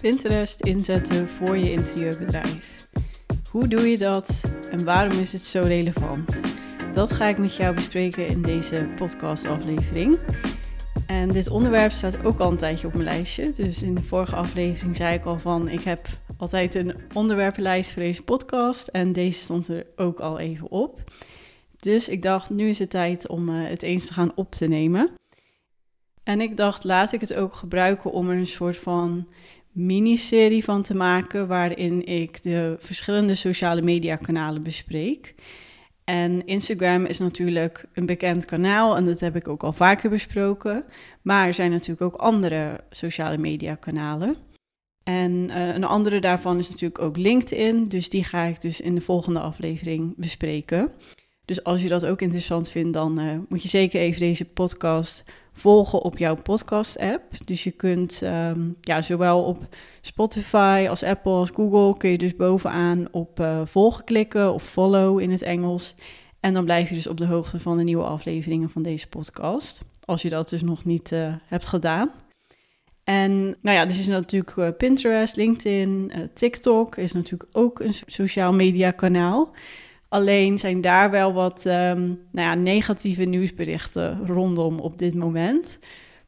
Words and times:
Pinterest 0.00 0.60
inzetten 0.60 1.28
voor 1.28 1.56
je 1.56 1.72
interieurbedrijf. 1.72 2.88
Hoe 3.50 3.68
doe 3.68 3.90
je 3.90 3.98
dat 3.98 4.42
en 4.70 4.84
waarom 4.84 5.18
is 5.18 5.32
het 5.32 5.40
zo 5.40 5.62
relevant? 5.62 6.40
Dat 6.94 7.12
ga 7.12 7.26
ik 7.26 7.38
met 7.38 7.56
jou 7.56 7.74
bespreken 7.74 8.26
in 8.26 8.42
deze 8.42 8.88
podcastaflevering. 8.96 10.18
En 11.06 11.28
dit 11.28 11.48
onderwerp 11.48 11.92
staat 11.92 12.24
ook 12.24 12.38
al 12.38 12.50
een 12.50 12.56
tijdje 12.56 12.86
op 12.86 12.92
mijn 12.92 13.04
lijstje. 13.04 13.52
Dus 13.52 13.82
in 13.82 13.94
de 13.94 14.02
vorige 14.02 14.36
aflevering 14.36 14.96
zei 14.96 15.14
ik 15.14 15.24
al 15.24 15.38
van 15.38 15.68
ik 15.68 15.82
heb 15.82 16.06
altijd 16.36 16.74
een 16.74 16.94
onderwerpenlijst 17.14 17.92
voor 17.92 18.02
deze 18.02 18.22
podcast. 18.22 18.88
En 18.88 19.12
deze 19.12 19.40
stond 19.40 19.68
er 19.68 19.86
ook 19.96 20.20
al 20.20 20.38
even 20.38 20.70
op. 20.70 21.00
Dus 21.76 22.08
ik 22.08 22.22
dacht, 22.22 22.50
nu 22.50 22.68
is 22.68 22.78
het 22.78 22.90
tijd 22.90 23.28
om 23.28 23.48
eh, 23.48 23.68
het 23.68 23.82
eens 23.82 24.06
te 24.06 24.12
gaan 24.12 24.32
op 24.34 24.50
te 24.50 24.66
nemen. 24.66 25.10
En 26.22 26.40
ik 26.40 26.56
dacht, 26.56 26.84
laat 26.84 27.12
ik 27.12 27.20
het 27.20 27.34
ook 27.34 27.54
gebruiken 27.54 28.12
om 28.12 28.30
er 28.30 28.36
een 28.36 28.46
soort 28.46 28.76
van 28.76 29.28
miniserie 29.78 30.64
van 30.64 30.82
te 30.82 30.94
maken, 30.94 31.46
waarin 31.46 32.06
ik 32.06 32.42
de 32.42 32.76
verschillende 32.78 33.34
sociale 33.34 33.82
media 33.82 34.16
kanalen 34.16 34.62
bespreek. 34.62 35.34
En 36.04 36.46
Instagram 36.46 37.04
is 37.04 37.18
natuurlijk 37.18 37.84
een 37.92 38.06
bekend 38.06 38.44
kanaal 38.44 38.96
en 38.96 39.04
dat 39.04 39.20
heb 39.20 39.36
ik 39.36 39.48
ook 39.48 39.62
al 39.62 39.72
vaker 39.72 40.10
besproken. 40.10 40.84
Maar 41.22 41.46
er 41.46 41.54
zijn 41.54 41.70
natuurlijk 41.70 42.02
ook 42.02 42.20
andere 42.20 42.80
sociale 42.90 43.38
media 43.38 43.74
kanalen. 43.74 44.36
En 45.02 45.32
uh, 45.32 45.74
een 45.74 45.84
andere 45.84 46.20
daarvan 46.20 46.58
is 46.58 46.70
natuurlijk 46.70 47.02
ook 47.02 47.16
LinkedIn, 47.16 47.88
dus 47.88 48.08
die 48.08 48.24
ga 48.24 48.44
ik 48.44 48.60
dus 48.60 48.80
in 48.80 48.94
de 48.94 49.00
volgende 49.00 49.40
aflevering 49.40 50.14
bespreken. 50.16 50.92
Dus 51.48 51.64
als 51.64 51.82
je 51.82 51.88
dat 51.88 52.06
ook 52.06 52.20
interessant 52.20 52.68
vindt, 52.68 52.92
dan 52.92 53.20
uh, 53.20 53.32
moet 53.48 53.62
je 53.62 53.68
zeker 53.68 54.00
even 54.00 54.20
deze 54.20 54.44
podcast 54.44 55.24
volgen 55.52 56.02
op 56.02 56.18
jouw 56.18 56.34
podcast-app. 56.34 57.22
Dus 57.44 57.64
je 57.64 57.70
kunt 57.70 58.22
um, 58.22 58.76
ja, 58.80 59.02
zowel 59.02 59.42
op 59.42 59.66
Spotify 60.00 60.86
als 60.90 61.02
Apple 61.02 61.32
als 61.32 61.50
Google 61.50 61.96
kun 61.96 62.10
je 62.10 62.18
dus 62.18 62.36
bovenaan 62.36 63.08
op 63.10 63.40
uh, 63.40 63.60
volgen 63.64 64.04
klikken 64.04 64.52
of 64.52 64.62
follow 64.62 65.20
in 65.20 65.30
het 65.30 65.42
Engels. 65.42 65.94
En 66.40 66.52
dan 66.52 66.64
blijf 66.64 66.88
je 66.88 66.94
dus 66.94 67.06
op 67.06 67.16
de 67.16 67.26
hoogte 67.26 67.60
van 67.60 67.76
de 67.76 67.84
nieuwe 67.84 68.04
afleveringen 68.04 68.70
van 68.70 68.82
deze 68.82 69.08
podcast. 69.08 69.80
Als 70.04 70.22
je 70.22 70.28
dat 70.28 70.48
dus 70.48 70.62
nog 70.62 70.84
niet 70.84 71.12
uh, 71.12 71.34
hebt 71.46 71.66
gedaan. 71.66 72.10
En 73.04 73.56
nou 73.60 73.76
ja, 73.76 73.86
dus 73.86 73.98
is 73.98 74.06
natuurlijk 74.06 74.76
Pinterest, 74.76 75.36
LinkedIn, 75.36 76.12
TikTok 76.34 76.96
is 76.96 77.12
natuurlijk 77.12 77.50
ook 77.56 77.80
een 77.80 77.94
sociaal 78.06 78.52
media 78.52 78.90
kanaal. 78.90 79.54
Alleen 80.08 80.58
zijn 80.58 80.80
daar 80.80 81.10
wel 81.10 81.32
wat 81.32 81.64
um, 81.64 81.72
nou 82.32 82.48
ja, 82.48 82.54
negatieve 82.54 83.24
nieuwsberichten 83.24 84.26
rondom 84.26 84.78
op 84.78 84.98
dit 84.98 85.14
moment. 85.14 85.78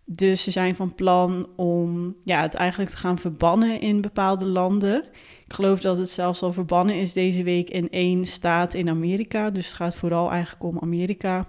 Dus 0.05 0.43
ze 0.43 0.51
zijn 0.51 0.77
van 0.77 0.95
plan 0.95 1.49
om 1.57 2.17
ja, 2.25 2.43
het 2.43 2.55
eigenlijk 2.55 2.91
te 2.91 2.97
gaan 2.97 3.19
verbannen 3.19 3.81
in 3.81 4.01
bepaalde 4.01 4.45
landen. 4.45 5.05
Ik 5.47 5.53
geloof 5.53 5.81
dat 5.81 5.97
het 5.97 6.11
zelfs 6.11 6.43
al 6.43 6.53
verbannen 6.53 6.95
is 6.95 7.13
deze 7.13 7.43
week 7.43 7.71
in 7.71 7.91
één 7.91 8.27
staat 8.27 8.75
in 8.75 8.89
Amerika. 8.89 9.51
Dus 9.51 9.67
het 9.67 9.75
gaat 9.75 9.95
vooral 9.95 10.31
eigenlijk 10.31 10.65
om 10.65 10.79
Amerika. 10.81 11.49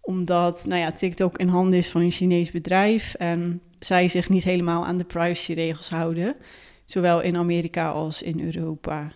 Omdat 0.00 0.64
nou 0.66 0.80
ja, 0.80 0.92
TikTok 0.92 1.38
in 1.38 1.48
handen 1.48 1.78
is 1.78 1.90
van 1.90 2.00
een 2.00 2.10
Chinees 2.10 2.50
bedrijf 2.50 3.14
en 3.14 3.60
zij 3.78 4.08
zich 4.08 4.28
niet 4.28 4.44
helemaal 4.44 4.86
aan 4.86 4.96
de 4.96 5.04
privacyregels 5.04 5.90
houden. 5.90 6.36
Zowel 6.84 7.20
in 7.20 7.36
Amerika 7.36 7.90
als 7.90 8.22
in 8.22 8.40
Europa. 8.40 9.12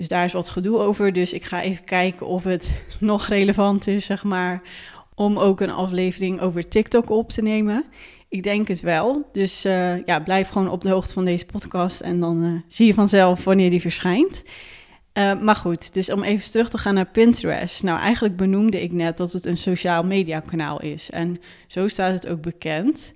Dus 0.00 0.08
daar 0.08 0.24
is 0.24 0.32
wat 0.32 0.48
gedoe 0.48 0.78
over. 0.78 1.12
Dus 1.12 1.32
ik 1.32 1.44
ga 1.44 1.62
even 1.62 1.84
kijken 1.84 2.26
of 2.26 2.44
het 2.44 2.70
nog 3.00 3.26
relevant 3.26 3.86
is, 3.86 4.04
zeg 4.04 4.24
maar, 4.24 4.62
om 5.14 5.38
ook 5.38 5.60
een 5.60 5.70
aflevering 5.70 6.40
over 6.40 6.68
TikTok 6.68 7.10
op 7.10 7.28
te 7.28 7.42
nemen. 7.42 7.84
Ik 8.28 8.42
denk 8.42 8.68
het 8.68 8.80
wel. 8.80 9.28
Dus 9.32 9.66
uh, 9.66 10.06
ja, 10.06 10.20
blijf 10.20 10.48
gewoon 10.48 10.70
op 10.70 10.80
de 10.80 10.90
hoogte 10.90 11.12
van 11.12 11.24
deze 11.24 11.46
podcast 11.46 12.00
en 12.00 12.20
dan 12.20 12.44
uh, 12.44 12.60
zie 12.66 12.86
je 12.86 12.94
vanzelf 12.94 13.44
wanneer 13.44 13.70
die 13.70 13.80
verschijnt. 13.80 14.42
Uh, 15.14 15.40
maar 15.40 15.56
goed, 15.56 15.94
dus 15.94 16.10
om 16.10 16.22
even 16.22 16.50
terug 16.50 16.70
te 16.70 16.78
gaan 16.78 16.94
naar 16.94 17.10
Pinterest. 17.10 17.82
Nou, 17.82 18.00
eigenlijk 18.00 18.36
benoemde 18.36 18.82
ik 18.82 18.92
net 18.92 19.16
dat 19.16 19.32
het 19.32 19.46
een 19.46 19.56
sociaal 19.56 20.02
media 20.02 20.40
kanaal 20.40 20.80
is. 20.80 21.10
En 21.10 21.36
zo 21.66 21.88
staat 21.88 22.12
het 22.12 22.28
ook 22.28 22.40
bekend. 22.40 23.14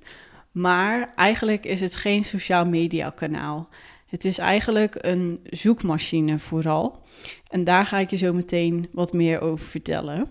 Maar 0.53 1.13
eigenlijk 1.17 1.65
is 1.65 1.81
het 1.81 1.97
geen 1.97 2.25
sociaal 2.25 2.65
media 2.65 3.11
kanaal. 3.11 3.69
Het 4.15 4.25
is 4.25 4.39
eigenlijk 4.39 4.97
een 4.99 5.41
zoekmachine 5.45 6.39
vooral. 6.39 7.03
En 7.49 7.65
daar 7.65 7.87
ga 7.87 7.99
ik 7.99 8.11
je 8.11 8.17
zo 8.17 8.33
meteen 8.33 8.89
wat 8.93 9.13
meer 9.13 9.41
over 9.41 9.67
vertellen. 9.67 10.29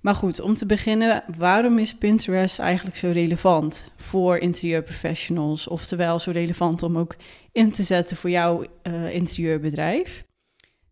Maar 0.00 0.14
goed, 0.14 0.40
om 0.40 0.54
te 0.54 0.66
beginnen, 0.66 1.24
waarom 1.38 1.78
is 1.78 1.94
Pinterest 1.94 2.58
eigenlijk 2.58 2.96
zo 2.96 3.10
relevant 3.10 3.90
voor 3.96 4.38
interieurprofessionals? 4.38 5.68
Oftewel 5.68 6.18
zo 6.18 6.30
relevant 6.30 6.82
om 6.82 6.98
ook 6.98 7.16
in 7.52 7.72
te 7.72 7.82
zetten 7.82 8.16
voor 8.16 8.30
jouw 8.30 8.64
uh, 8.82 9.14
interieurbedrijf? 9.14 10.24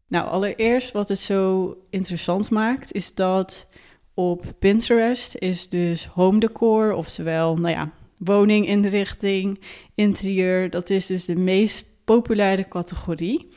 Nou, 0.08 0.28
allereerst 0.28 0.92
wat 0.92 1.08
het 1.08 1.18
zo 1.18 1.76
interessant 1.90 2.50
maakt, 2.50 2.92
is 2.92 3.14
dat 3.14 3.68
op 4.14 4.44
Pinterest 4.58 5.34
is 5.34 5.68
dus 5.68 6.06
home 6.06 6.38
decor, 6.38 6.92
oftewel, 6.92 7.56
nou 7.56 7.74
ja, 7.74 7.90
woninginrichting, 8.16 9.60
interieur. 9.94 10.70
Dat 10.70 10.90
is 10.90 11.06
dus 11.06 11.24
de 11.24 11.36
meest 11.36 11.90
populaire 12.04 12.68
categorie. 12.68 13.48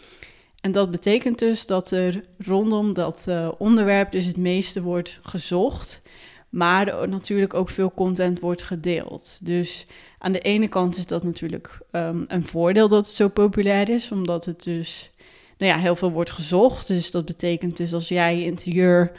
En 0.61 0.71
dat 0.71 0.91
betekent 0.91 1.39
dus 1.39 1.65
dat 1.65 1.91
er 1.91 2.23
rondom 2.37 2.93
dat 2.93 3.25
uh, 3.29 3.51
onderwerp 3.57 4.11
dus 4.11 4.25
het 4.25 4.37
meeste 4.37 4.81
wordt 4.81 5.19
gezocht, 5.21 6.01
maar 6.49 7.07
natuurlijk 7.09 7.53
ook 7.53 7.69
veel 7.69 7.91
content 7.91 8.39
wordt 8.39 8.63
gedeeld. 8.63 9.39
Dus 9.43 9.85
aan 10.17 10.31
de 10.31 10.39
ene 10.39 10.67
kant 10.67 10.97
is 10.97 11.05
dat 11.05 11.23
natuurlijk 11.23 11.79
um, 11.91 12.25
een 12.27 12.43
voordeel 12.43 12.87
dat 12.87 13.05
het 13.05 13.15
zo 13.15 13.27
populair 13.27 13.89
is, 13.89 14.11
omdat 14.11 14.45
het 14.45 14.63
dus 14.63 15.11
nou 15.57 15.71
ja, 15.71 15.77
heel 15.77 15.95
veel 15.95 16.11
wordt 16.11 16.31
gezocht. 16.31 16.87
Dus 16.87 17.11
dat 17.11 17.25
betekent 17.25 17.77
dus 17.77 17.93
als 17.93 18.07
jij 18.07 18.43
interieur 18.43 19.11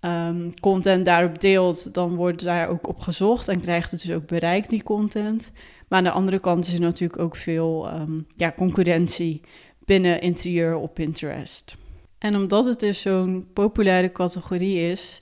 um, 0.00 0.60
content 0.60 1.04
daarop 1.04 1.40
deelt, 1.40 1.94
dan 1.94 2.14
wordt 2.14 2.42
daar 2.42 2.68
ook 2.68 2.88
op 2.88 2.98
gezocht 2.98 3.48
en 3.48 3.60
krijgt 3.60 3.90
het 3.90 4.02
dus 4.02 4.14
ook 4.14 4.26
bereik, 4.26 4.68
die 4.68 4.82
content. 4.82 5.52
Maar 5.90 5.98
aan 5.98 6.04
de 6.04 6.10
andere 6.10 6.40
kant 6.40 6.66
is 6.66 6.72
er 6.72 6.80
natuurlijk 6.80 7.20
ook 7.20 7.36
veel 7.36 7.90
um, 7.94 8.26
ja, 8.36 8.52
concurrentie 8.56 9.40
binnen 9.84 10.20
interieur 10.20 10.76
op 10.76 10.94
Pinterest. 10.94 11.76
En 12.18 12.36
omdat 12.36 12.64
het 12.64 12.80
dus 12.80 13.00
zo'n 13.00 13.46
populaire 13.52 14.12
categorie 14.12 14.90
is, 14.90 15.20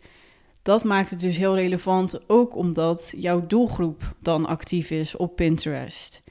dat 0.63 0.85
maakt 0.85 1.11
het 1.11 1.21
dus 1.21 1.37
heel 1.37 1.57
relevant, 1.57 2.29
ook 2.29 2.57
omdat 2.57 3.15
jouw 3.17 3.47
doelgroep 3.47 4.15
dan 4.21 4.47
actief 4.47 4.91
is 4.91 5.17
op 5.17 5.37
Pinterest. 5.37 6.23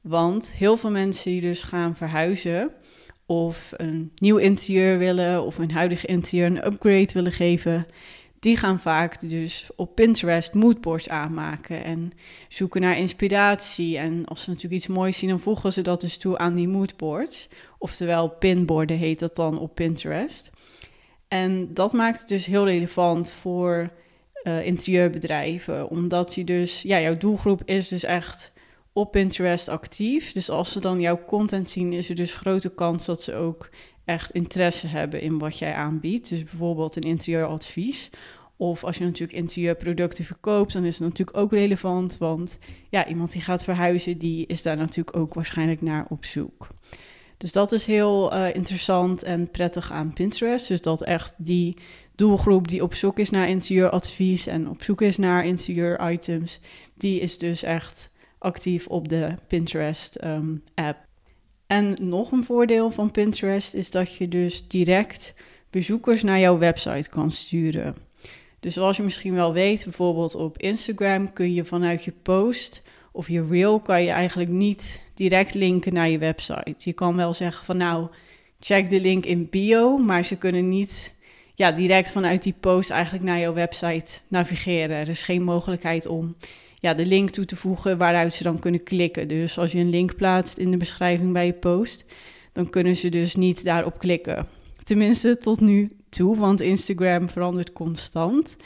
Want 0.00 0.52
heel 0.52 0.76
veel 0.76 0.90
mensen 0.90 1.30
die 1.30 1.40
dus 1.40 1.62
gaan 1.62 1.96
verhuizen 1.96 2.70
of 3.26 3.72
een 3.76 4.12
nieuw 4.16 4.36
interieur 4.36 4.98
willen 4.98 5.42
of 5.42 5.58
een 5.58 5.72
huidig 5.72 6.06
interieur 6.06 6.46
een 6.46 6.66
upgrade 6.66 7.12
willen 7.12 7.32
geven, 7.32 7.86
die 8.46 8.56
gaan 8.56 8.80
vaak 8.80 9.20
dus 9.20 9.70
op 9.76 9.94
Pinterest 9.94 10.54
moodboards 10.54 11.08
aanmaken 11.08 11.84
en 11.84 12.12
zoeken 12.48 12.80
naar 12.80 12.98
inspiratie. 12.98 13.98
En 13.98 14.24
als 14.24 14.42
ze 14.42 14.48
natuurlijk 14.48 14.82
iets 14.82 14.92
moois 14.92 15.18
zien, 15.18 15.28
dan 15.28 15.40
voegen 15.40 15.72
ze 15.72 15.82
dat 15.82 16.00
dus 16.00 16.16
toe 16.16 16.38
aan 16.38 16.54
die 16.54 16.68
moodboards. 16.68 17.48
Oftewel 17.78 18.28
pinborden 18.28 18.96
heet 18.96 19.18
dat 19.18 19.36
dan 19.36 19.58
op 19.58 19.74
Pinterest. 19.74 20.50
En 21.28 21.74
dat 21.74 21.92
maakt 21.92 22.18
het 22.18 22.28
dus 22.28 22.46
heel 22.46 22.64
relevant 22.64 23.30
voor 23.30 23.90
uh, 24.42 24.66
interieurbedrijven, 24.66 25.90
omdat 25.90 26.34
je 26.34 26.44
dus, 26.44 26.82
ja, 26.82 27.00
jouw 27.00 27.16
doelgroep 27.16 27.62
is 27.64 27.88
dus 27.88 28.04
echt 28.04 28.52
op 28.92 29.10
Pinterest 29.10 29.68
actief. 29.68 30.32
Dus 30.32 30.50
als 30.50 30.72
ze 30.72 30.80
dan 30.80 31.00
jouw 31.00 31.24
content 31.24 31.70
zien, 31.70 31.92
is 31.92 32.08
er 32.08 32.16
dus 32.16 32.34
grote 32.34 32.74
kans 32.74 33.06
dat 33.06 33.22
ze 33.22 33.34
ook 33.34 33.68
echt 34.06 34.30
interesse 34.30 34.86
hebben 34.86 35.20
in 35.20 35.38
wat 35.38 35.58
jij 35.58 35.74
aanbiedt. 35.74 36.28
Dus 36.28 36.44
bijvoorbeeld 36.44 36.96
een 36.96 37.02
interieuradvies. 37.02 38.10
Of 38.56 38.84
als 38.84 38.98
je 38.98 39.04
natuurlijk 39.04 39.38
interieurproducten 39.38 40.24
verkoopt, 40.24 40.72
dan 40.72 40.84
is 40.84 40.98
het 40.98 41.08
natuurlijk 41.08 41.36
ook 41.36 41.52
relevant. 41.52 42.18
Want 42.18 42.58
ja, 42.88 43.06
iemand 43.06 43.32
die 43.32 43.42
gaat 43.42 43.64
verhuizen, 43.64 44.18
die 44.18 44.46
is 44.46 44.62
daar 44.62 44.76
natuurlijk 44.76 45.16
ook 45.16 45.34
waarschijnlijk 45.34 45.82
naar 45.82 46.06
op 46.08 46.24
zoek. 46.24 46.68
Dus 47.36 47.52
dat 47.52 47.72
is 47.72 47.86
heel 47.86 48.34
uh, 48.34 48.54
interessant 48.54 49.22
en 49.22 49.50
prettig 49.50 49.92
aan 49.92 50.12
Pinterest. 50.12 50.68
Dus 50.68 50.82
dat 50.82 51.02
echt 51.02 51.44
die 51.44 51.76
doelgroep 52.14 52.68
die 52.68 52.82
op 52.82 52.94
zoek 52.94 53.18
is 53.18 53.30
naar 53.30 53.48
interieuradvies 53.48 54.46
en 54.46 54.68
op 54.68 54.82
zoek 54.82 55.00
is 55.00 55.16
naar 55.16 55.46
interieuritems, 55.46 56.60
die 56.94 57.20
is 57.20 57.38
dus 57.38 57.62
echt 57.62 58.10
actief 58.38 58.86
op 58.86 59.08
de 59.08 59.34
Pinterest 59.46 60.24
um, 60.24 60.62
app. 60.74 60.98
En 61.66 61.96
nog 62.00 62.32
een 62.32 62.44
voordeel 62.44 62.90
van 62.90 63.10
Pinterest 63.10 63.74
is 63.74 63.90
dat 63.90 64.16
je 64.16 64.28
dus 64.28 64.68
direct 64.68 65.34
bezoekers 65.70 66.22
naar 66.22 66.38
jouw 66.38 66.58
website 66.58 67.10
kan 67.10 67.30
sturen. 67.30 68.05
Dus 68.66 68.74
zoals 68.74 68.96
je 68.96 69.02
misschien 69.02 69.34
wel 69.34 69.52
weet, 69.52 69.84
bijvoorbeeld 69.84 70.34
op 70.34 70.58
Instagram 70.58 71.32
kun 71.32 71.54
je 71.54 71.64
vanuit 71.64 72.04
je 72.04 72.12
post 72.22 72.82
of 73.12 73.28
je 73.28 73.46
reel 73.46 73.80
kan 73.80 74.02
je 74.02 74.10
eigenlijk 74.10 74.50
niet 74.50 75.02
direct 75.14 75.54
linken 75.54 75.94
naar 75.94 76.08
je 76.08 76.18
website. 76.18 76.74
Je 76.76 76.92
kan 76.92 77.16
wel 77.16 77.34
zeggen 77.34 77.64
van 77.64 77.76
nou, 77.76 78.08
check 78.60 78.90
de 78.90 79.00
link 79.00 79.24
in 79.24 79.48
bio, 79.50 79.96
maar 79.96 80.24
ze 80.24 80.36
kunnen 80.36 80.68
niet 80.68 81.14
ja, 81.54 81.72
direct 81.72 82.12
vanuit 82.12 82.42
die 82.42 82.54
post 82.60 82.90
eigenlijk 82.90 83.24
naar 83.24 83.38
jouw 83.38 83.52
website 83.52 84.20
navigeren. 84.28 84.96
Er 84.96 85.08
is 85.08 85.22
geen 85.22 85.42
mogelijkheid 85.42 86.06
om 86.06 86.36
ja, 86.80 86.94
de 86.94 87.06
link 87.06 87.30
toe 87.30 87.44
te 87.44 87.56
voegen 87.56 87.98
waaruit 87.98 88.32
ze 88.32 88.42
dan 88.42 88.58
kunnen 88.58 88.82
klikken. 88.82 89.28
Dus 89.28 89.58
als 89.58 89.72
je 89.72 89.78
een 89.78 89.90
link 89.90 90.16
plaatst 90.16 90.58
in 90.58 90.70
de 90.70 90.76
beschrijving 90.76 91.32
bij 91.32 91.46
je 91.46 91.52
post, 91.52 92.04
dan 92.52 92.70
kunnen 92.70 92.96
ze 92.96 93.08
dus 93.08 93.34
niet 93.34 93.64
daarop 93.64 93.98
klikken. 93.98 94.55
Tenminste, 94.86 95.38
tot 95.38 95.60
nu 95.60 95.88
toe, 96.08 96.36
want 96.36 96.60
Instagram 96.60 97.30
verandert 97.30 97.72
constant. 97.72 98.56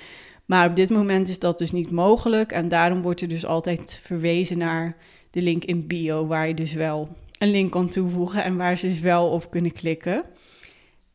Maar 0.44 0.68
op 0.68 0.76
dit 0.76 0.90
moment 0.90 1.28
is 1.28 1.38
dat 1.38 1.58
dus 1.58 1.72
niet 1.72 1.90
mogelijk. 1.90 2.52
En 2.52 2.68
daarom 2.68 3.02
wordt 3.02 3.20
er 3.20 3.28
dus 3.28 3.46
altijd 3.46 4.00
verwezen 4.02 4.58
naar 4.58 4.96
de 5.30 5.42
link 5.42 5.64
in 5.64 5.86
bio, 5.86 6.26
waar 6.26 6.48
je 6.48 6.54
dus 6.54 6.72
wel 6.72 7.08
een 7.38 7.50
link 7.50 7.70
kan 7.70 7.88
toevoegen 7.88 8.44
en 8.44 8.56
waar 8.56 8.78
ze 8.78 8.88
dus 8.88 9.00
wel 9.00 9.28
op 9.28 9.50
kunnen 9.50 9.72
klikken. 9.72 10.24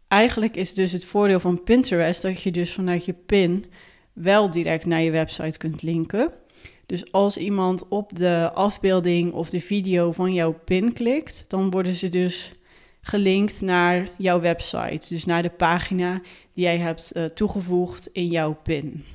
Eigenlijk 0.08 0.56
is 0.56 0.74
dus 0.74 0.92
het 0.92 1.06
voordeel 1.06 1.40
van 1.40 1.64
Pinterest 1.64 2.22
dat 2.22 2.42
je 2.42 2.52
dus 2.52 2.74
vanuit 2.74 3.06
je 3.06 3.14
pin 3.14 3.66
wel 4.14 4.50
direct 4.52 4.86
naar 4.86 5.02
je 5.02 5.12
website 5.12 5.58
kunt 5.58 5.82
linken. 5.82 6.34
Dus 6.86 7.12
als 7.12 7.38
iemand 7.38 7.88
op 7.88 8.16
de 8.16 8.52
afbeelding 8.54 9.34
of 9.34 9.50
de 9.50 9.62
video 9.62 10.12
van 10.12 10.34
jouw 10.34 10.60
pin 10.66 10.94
klikt, 10.94 11.46
dan 11.48 11.70
worden 11.70 11.94
ze 11.94 12.10
dus 12.10 12.54
gelinkt 13.08 13.62
naar 13.62 14.08
jouw 14.18 14.40
website. 14.40 15.08
Dus 15.10 15.26
naar 15.26 15.42
de 15.42 15.50
pagina 15.50 16.22
die 16.54 16.64
jij 16.64 16.78
hebt 16.78 17.12
uh, 17.14 17.26
toegevoegd 17.26 18.10
in 18.12 18.28
jouw 18.28 18.58
pin. 18.64 19.06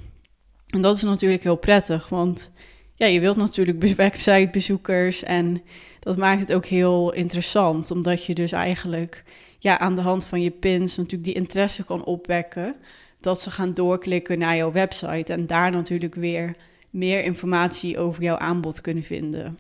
En 0.67 0.83
dat 0.83 0.97
is 0.97 1.03
natuurlijk 1.03 1.43
heel 1.43 1.57
prettig, 1.57 2.09
want 2.09 2.51
ja, 2.95 3.07
je 3.07 3.21
wilt 3.21 3.37
natuurlijk 3.37 3.83
websitebezoekers 3.97 5.23
en 5.23 5.63
dat 6.01 6.17
maakt 6.17 6.41
het 6.41 6.53
ook 6.53 6.67
heel 6.67 7.13
interessant, 7.13 7.91
omdat 7.91 8.25
je 8.25 8.35
dus 8.35 8.53
eigenlijk 8.53 9.25
ja, 9.59 9.79
aan 9.79 9.95
de 9.95 10.01
hand 10.01 10.25
van 10.25 10.43
je 10.43 10.51
pins 10.51 10.97
natuurlijk 10.97 11.25
die 11.25 11.35
interesse 11.35 11.85
kan 11.85 12.05
opwekken 12.05 12.77
dat 13.21 13.41
ze 13.41 13.51
gaan 13.51 13.75
doorklikken 13.75 14.39
naar 14.39 14.57
jouw 14.57 14.73
website 14.73 15.33
en 15.33 15.47
daar 15.47 15.71
natuurlijk 15.71 16.15
weer 16.15 16.57
meer 16.91 17.23
informatie 17.25 17.99
over 17.99 18.23
jouw 18.23 18.37
aanbod 18.37 18.81
kunnen 18.81 19.03
vinden. 19.03 19.59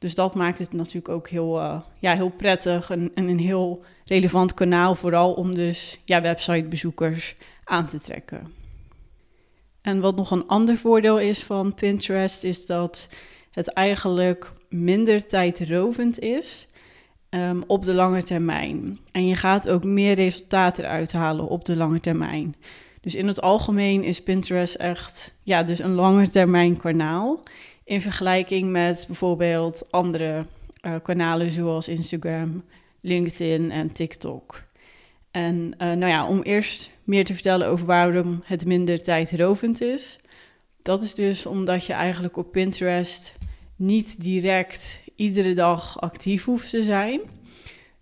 Dus 0.00 0.14
dat 0.14 0.34
maakt 0.34 0.58
het 0.58 0.72
natuurlijk 0.72 1.08
ook 1.08 1.28
heel, 1.28 1.60
uh, 1.60 1.80
ja, 1.98 2.14
heel 2.14 2.28
prettig 2.28 2.90
en, 2.90 3.10
en, 3.14 3.28
een 3.28 3.38
heel 3.38 3.84
relevant 4.04 4.54
kanaal, 4.54 4.94
vooral 4.94 5.32
om 5.32 5.54
dus 5.54 5.98
ja, 6.04 6.22
websitebezoekers 6.22 7.36
aan 7.64 7.86
te 7.86 8.00
trekken. 8.00 8.52
En 9.82 10.00
wat 10.00 10.16
nog 10.16 10.30
een 10.30 10.46
ander 10.46 10.76
voordeel 10.76 11.18
is 11.18 11.44
van 11.44 11.74
Pinterest, 11.74 12.44
is 12.44 12.66
dat 12.66 13.08
het 13.50 13.68
eigenlijk 13.68 14.52
minder 14.68 15.26
tijdrovend 15.26 16.18
is 16.18 16.68
um, 17.30 17.64
op 17.66 17.84
de 17.84 17.92
lange 17.92 18.22
termijn. 18.22 18.98
En 19.12 19.26
je 19.26 19.36
gaat 19.36 19.68
ook 19.68 19.84
meer 19.84 20.14
resultaten 20.14 20.84
eruit 20.84 21.12
halen 21.12 21.48
op 21.48 21.64
de 21.64 21.76
lange 21.76 22.00
termijn. 22.00 22.54
Dus 23.00 23.14
in 23.14 23.26
het 23.26 23.40
algemeen 23.40 24.04
is 24.04 24.22
Pinterest 24.22 24.74
echt 24.74 25.34
ja, 25.42 25.62
dus 25.62 25.78
een 25.78 25.94
lange 25.94 26.30
termijn 26.30 26.76
kanaal. 26.76 27.42
In 27.90 28.00
vergelijking 28.00 28.70
met 28.70 29.04
bijvoorbeeld 29.06 29.86
andere 29.90 30.44
uh, 30.82 30.94
kanalen 31.02 31.50
zoals 31.50 31.88
Instagram, 31.88 32.62
LinkedIn 33.00 33.70
en 33.70 33.92
TikTok. 33.92 34.62
En 35.30 35.56
uh, 35.56 35.78
nou 35.78 36.06
ja, 36.06 36.26
om 36.26 36.42
eerst 36.42 36.90
meer 37.04 37.24
te 37.24 37.32
vertellen 37.32 37.66
over 37.66 37.86
waarom 37.86 38.42
het 38.44 38.66
minder 38.66 39.02
tijdrovend 39.02 39.80
is. 39.80 40.18
Dat 40.82 41.02
is 41.02 41.14
dus 41.14 41.46
omdat 41.46 41.86
je 41.86 41.92
eigenlijk 41.92 42.36
op 42.36 42.52
Pinterest 42.52 43.34
niet 43.76 44.22
direct 44.22 45.00
iedere 45.16 45.52
dag 45.52 46.00
actief 46.00 46.44
hoeft 46.44 46.70
te 46.70 46.82
zijn. 46.82 47.20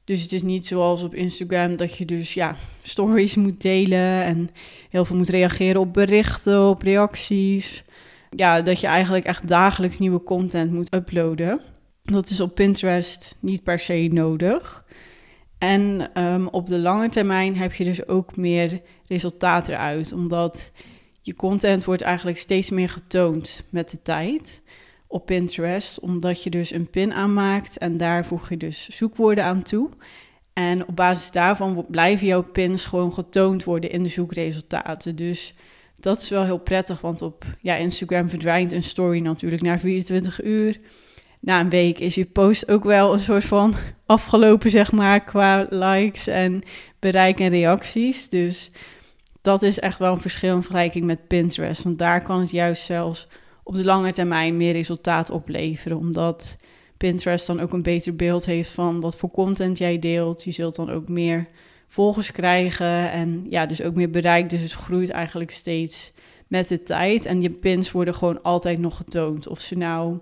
Dus 0.04 0.22
het 0.22 0.32
is 0.32 0.42
niet 0.42 0.66
zoals 0.66 1.02
op 1.02 1.14
Instagram 1.14 1.76
dat 1.76 1.96
je 1.96 2.04
dus 2.04 2.34
ja, 2.34 2.56
stories 2.82 3.34
moet 3.34 3.60
delen 3.60 4.22
en 4.24 4.50
heel 4.90 5.04
veel 5.04 5.16
moet 5.16 5.28
reageren 5.28 5.80
op 5.80 5.92
berichten, 5.92 6.68
op 6.68 6.82
reacties. 6.82 7.84
Ja, 8.30 8.62
dat 8.62 8.80
je 8.80 8.86
eigenlijk 8.86 9.24
echt 9.24 9.48
dagelijks 9.48 9.98
nieuwe 9.98 10.22
content 10.22 10.72
moet 10.72 10.94
uploaden. 10.94 11.60
Dat 12.02 12.30
is 12.30 12.40
op 12.40 12.54
Pinterest 12.54 13.36
niet 13.40 13.62
per 13.62 13.80
se 13.80 14.08
nodig. 14.12 14.84
En 15.58 16.10
um, 16.24 16.48
op 16.48 16.66
de 16.66 16.78
lange 16.78 17.08
termijn 17.08 17.56
heb 17.56 17.72
je 17.72 17.84
dus 17.84 18.06
ook 18.06 18.36
meer 18.36 18.80
resultaat 19.06 19.68
eruit, 19.68 20.12
omdat 20.12 20.72
je 21.20 21.34
content 21.34 21.84
wordt 21.84 22.02
eigenlijk 22.02 22.38
steeds 22.38 22.70
meer 22.70 22.88
getoond 22.88 23.64
met 23.70 23.90
de 23.90 24.02
tijd 24.02 24.62
op 25.06 25.26
Pinterest, 25.26 26.00
omdat 26.00 26.42
je 26.42 26.50
dus 26.50 26.70
een 26.70 26.90
pin 26.90 27.12
aanmaakt 27.12 27.78
en 27.78 27.96
daar 27.96 28.26
voeg 28.26 28.48
je 28.48 28.56
dus 28.56 28.88
zoekwoorden 28.88 29.44
aan 29.44 29.62
toe. 29.62 29.88
En 30.52 30.88
op 30.88 30.96
basis 30.96 31.30
daarvan 31.30 31.86
blijven 31.88 32.26
jouw 32.26 32.42
pins 32.42 32.86
gewoon 32.86 33.12
getoond 33.12 33.64
worden 33.64 33.90
in 33.90 34.02
de 34.02 34.08
zoekresultaten. 34.08 35.16
Dus 35.16 35.54
dat 36.00 36.22
is 36.22 36.28
wel 36.28 36.44
heel 36.44 36.58
prettig, 36.58 37.00
want 37.00 37.22
op 37.22 37.44
ja, 37.60 37.74
Instagram 37.74 38.28
verdwijnt 38.28 38.72
een 38.72 38.82
story 38.82 39.20
natuurlijk 39.20 39.62
na 39.62 39.78
24 39.78 40.42
uur. 40.42 40.80
Na 41.40 41.60
een 41.60 41.68
week 41.68 41.98
is 41.98 42.14
je 42.14 42.24
post 42.24 42.70
ook 42.70 42.84
wel 42.84 43.12
een 43.12 43.18
soort 43.18 43.44
van 43.44 43.74
afgelopen, 44.06 44.70
zeg 44.70 44.92
maar, 44.92 45.24
qua 45.24 45.66
likes 45.70 46.26
en 46.26 46.62
bereik 46.98 47.40
en 47.40 47.48
reacties. 47.48 48.28
Dus 48.28 48.70
dat 49.40 49.62
is 49.62 49.78
echt 49.78 49.98
wel 49.98 50.12
een 50.12 50.20
verschil 50.20 50.54
in 50.54 50.62
vergelijking 50.62 51.04
met 51.04 51.26
Pinterest. 51.26 51.82
Want 51.82 51.98
daar 51.98 52.22
kan 52.22 52.40
het 52.40 52.50
juist 52.50 52.82
zelfs 52.82 53.28
op 53.62 53.76
de 53.76 53.84
lange 53.84 54.12
termijn 54.12 54.56
meer 54.56 54.72
resultaat 54.72 55.30
opleveren. 55.30 55.98
Omdat 55.98 56.58
Pinterest 56.96 57.46
dan 57.46 57.60
ook 57.60 57.72
een 57.72 57.82
beter 57.82 58.16
beeld 58.16 58.46
heeft 58.46 58.70
van 58.70 59.00
wat 59.00 59.16
voor 59.16 59.30
content 59.30 59.78
jij 59.78 59.98
deelt. 59.98 60.44
Je 60.44 60.50
zult 60.50 60.76
dan 60.76 60.90
ook 60.90 61.08
meer 61.08 61.48
volgers 61.88 62.32
krijgen 62.32 63.10
en 63.10 63.46
ja, 63.50 63.66
dus 63.66 63.82
ook 63.82 63.94
meer 63.94 64.10
bereik. 64.10 64.50
Dus 64.50 64.60
het 64.60 64.72
groeit 64.72 65.10
eigenlijk 65.10 65.50
steeds 65.50 66.12
met 66.46 66.68
de 66.68 66.82
tijd. 66.82 67.26
En 67.26 67.42
je 67.42 67.50
pins 67.50 67.92
worden 67.92 68.14
gewoon 68.14 68.42
altijd 68.42 68.78
nog 68.78 68.96
getoond. 68.96 69.48
Of 69.48 69.60
ze 69.60 69.76
nou 69.76 70.18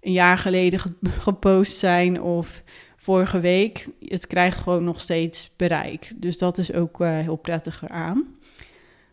een 0.00 0.12
jaar 0.12 0.38
geleden 0.38 0.80
gepost 1.28 1.76
zijn 1.76 2.22
of 2.22 2.62
vorige 2.96 3.40
week. 3.40 3.88
Het 4.00 4.26
krijgt 4.26 4.58
gewoon 4.58 4.84
nog 4.84 5.00
steeds 5.00 5.50
bereik. 5.56 6.12
Dus 6.16 6.38
dat 6.38 6.58
is 6.58 6.72
ook 6.72 7.00
uh, 7.00 7.18
heel 7.18 7.36
prettig 7.36 7.88
aan. 7.88 8.24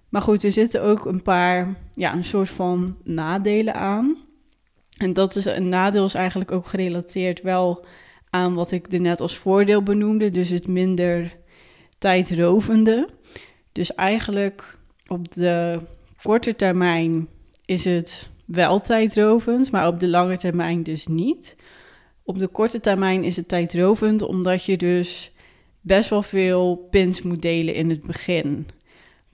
Maar 0.10 0.22
goed, 0.22 0.44
er 0.44 0.52
zitten 0.52 0.84
ook 0.84 1.06
een 1.06 1.22
paar, 1.22 1.76
ja, 1.94 2.14
een 2.14 2.24
soort 2.24 2.50
van 2.50 2.98
nadelen 3.04 3.74
aan. 3.74 4.18
En 4.98 5.14
dat 5.14 5.36
is 5.36 5.46
een 5.46 5.70
nadeel 5.70 6.06
is 6.06 6.14
eigenlijk 6.14 6.52
ook 6.52 6.66
gerelateerd 6.66 7.42
wel 7.42 7.86
aan 8.30 8.54
wat 8.54 8.72
ik 8.72 8.94
er 8.94 9.02
net 9.02 9.22
als 9.22 9.38
voordeel 9.38 9.84
benoemde. 9.84 10.32
Dus 10.32 10.50
het 10.50 10.68
minder 10.68 11.40
tijdrovende. 12.02 13.10
Dus 13.72 13.96
eigenlijk 13.96 14.78
op 15.08 15.34
de 15.34 15.80
korte 16.22 16.56
termijn 16.56 17.28
is 17.66 17.86
het 17.86 18.30
wel 18.46 18.80
tijdrovend, 18.80 19.72
maar 19.72 19.88
op 19.88 20.00
de 20.00 20.08
lange 20.08 20.38
termijn 20.38 20.84
dus 20.84 21.08
niet. 21.08 21.56
Op 22.24 22.40
de 22.40 22.48
korte 22.48 22.80
termijn 22.80 23.24
is 23.24 23.36
het 23.36 23.48
tijdrovend 23.48 24.22
omdat 24.22 24.66
je 24.66 24.78
dus 24.78 25.32
best 25.82 26.10
wel 26.10 26.24
veel 26.24 26.88
pins 26.92 27.22
moet 27.22 27.42
delen 27.42 27.74
in 27.74 27.90
het 27.90 28.06
begin. 28.06 28.68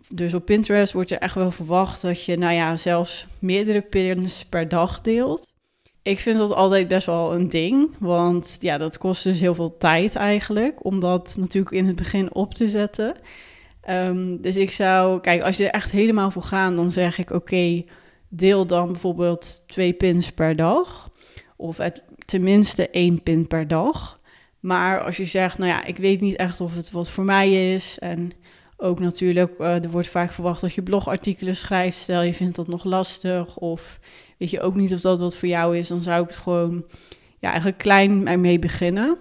Dus 0.10 0.34
op 0.34 0.46
Pinterest 0.46 0.94
wordt 0.94 1.12
er 1.12 1.18
echt 1.18 1.36
wel 1.36 1.52
verwacht 1.52 2.02
dat 2.02 2.26
je, 2.26 2.38
nou 2.38 2.54
ja, 2.54 2.78
zelfs 2.78 3.28
meerdere 3.40 3.82
pins 3.82 4.46
per 4.46 4.68
dag 4.68 5.02
deelt. 5.02 5.54
Ik 6.08 6.20
vind 6.20 6.38
dat 6.38 6.54
altijd 6.54 6.88
best 6.88 7.06
wel 7.06 7.34
een 7.34 7.50
ding, 7.50 7.90
want 8.00 8.58
ja, 8.60 8.78
dat 8.78 8.98
kost 8.98 9.24
dus 9.24 9.40
heel 9.40 9.56
veel 9.56 9.78
tijd 9.78 10.16
eigenlijk 10.16 10.86
om 10.86 11.00
dat 11.00 11.36
natuurlijk 11.40 11.76
in 11.76 11.86
het 11.86 11.96
begin 11.96 12.34
op 12.34 12.54
te 12.54 12.68
zetten. 12.68 13.16
Um, 13.90 14.42
dus 14.42 14.56
ik 14.56 14.72
zou, 14.72 15.20
kijk, 15.20 15.42
als 15.42 15.58
je 15.58 15.66
er 15.66 15.74
echt 15.74 15.92
helemaal 15.92 16.32
voor 16.32 16.42
gaat, 16.44 16.76
dan 16.76 16.90
zeg 16.90 17.18
ik 17.18 17.32
oké, 17.32 17.84
deel 18.28 18.66
dan 18.66 18.88
bijvoorbeeld 18.88 19.64
twee 19.68 19.94
pins 19.94 20.32
per 20.32 20.56
dag. 20.56 21.10
Of 21.56 21.78
het, 21.78 22.04
tenminste 22.26 22.90
één 22.90 23.24
pin 23.24 23.48
per 23.48 23.68
dag. 23.68 24.20
Maar 24.60 25.04
als 25.04 25.18
je 25.18 25.26
zegt, 25.26 25.58
nou 25.58 25.72
ja, 25.72 25.84
ik 25.84 25.98
weet 25.98 26.22
niet 26.22 26.36
echt 26.36 26.62
of 26.62 26.76
het 26.76 26.92
wat 26.92 27.10
voor 27.10 27.24
mij 27.24 27.74
is. 27.74 28.00
En 28.00 28.32
ook 28.78 29.00
natuurlijk, 29.00 29.60
uh, 29.60 29.84
er 29.84 29.90
wordt 29.90 30.08
vaak 30.08 30.32
verwacht 30.32 30.62
dat 30.62 30.74
je 30.74 30.82
blogartikelen 30.84 31.56
schrijft. 31.56 31.98
Stel 31.98 32.22
je 32.22 32.34
vindt 32.34 32.56
dat 32.56 32.68
nog 32.68 32.84
lastig 32.84 33.58
of 33.58 34.00
weet 34.38 34.50
je 34.50 34.62
ook 34.62 34.76
niet 34.76 34.94
of 34.94 35.02
dat 35.02 35.20
wat 35.20 35.38
voor 35.38 35.48
jou 35.48 35.78
is. 35.78 35.88
Dan 35.88 36.02
zou 36.02 36.22
ik 36.22 36.28
het 36.28 36.38
gewoon 36.38 36.86
ja, 37.40 37.50
eigenlijk 37.50 37.78
klein 37.78 38.42
mee 38.42 38.60
beginnen. 38.60 39.18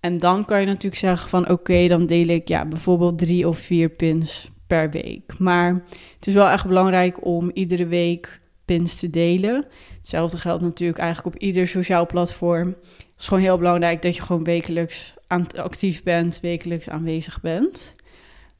En 0.00 0.18
dan 0.18 0.44
kan 0.44 0.60
je 0.60 0.66
natuurlijk 0.66 1.00
zeggen 1.00 1.28
van 1.28 1.48
oké, 1.48 1.86
dan 1.86 2.06
deel 2.06 2.28
ik 2.28 2.48
ja, 2.48 2.64
bijvoorbeeld 2.64 3.18
drie 3.18 3.48
of 3.48 3.58
vier 3.58 3.88
pins 3.88 4.50
per 4.66 4.90
week. 4.90 5.38
Maar 5.38 5.84
het 6.14 6.26
is 6.26 6.34
wel 6.34 6.48
echt 6.48 6.66
belangrijk 6.66 7.24
om 7.24 7.50
iedere 7.54 7.86
week 7.86 8.40
pins 8.64 8.96
te 8.96 9.10
delen. 9.10 9.66
Hetzelfde 9.96 10.38
geldt 10.38 10.62
natuurlijk 10.62 10.98
eigenlijk 10.98 11.36
op 11.36 11.42
ieder 11.42 11.66
sociaal 11.66 12.06
platform. 12.06 12.68
Het 12.68 13.18
is 13.18 13.28
gewoon 13.28 13.42
heel 13.42 13.58
belangrijk 13.58 14.02
dat 14.02 14.16
je 14.16 14.22
gewoon 14.22 14.44
wekelijks 14.44 15.14
actief 15.54 16.02
bent, 16.02 16.40
wekelijks 16.40 16.88
aanwezig 16.88 17.40
bent. 17.40 17.94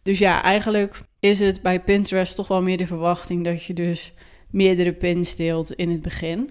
Dus 0.07 0.19
ja, 0.19 0.43
eigenlijk 0.43 1.03
is 1.21 1.39
het 1.39 1.63
bij 1.63 1.81
Pinterest 1.81 2.37
toch 2.37 2.49
wel 2.49 2.63
meer 2.63 2.77
de 2.77 2.87
verwachting 2.87 3.45
dat 3.45 3.65
je 3.65 3.75
dus 3.75 4.13
meerdere 4.51 4.93
pins 4.93 5.37
deelt 5.37 5.73
in 5.73 5.91
het 5.91 6.03
begin. 6.03 6.51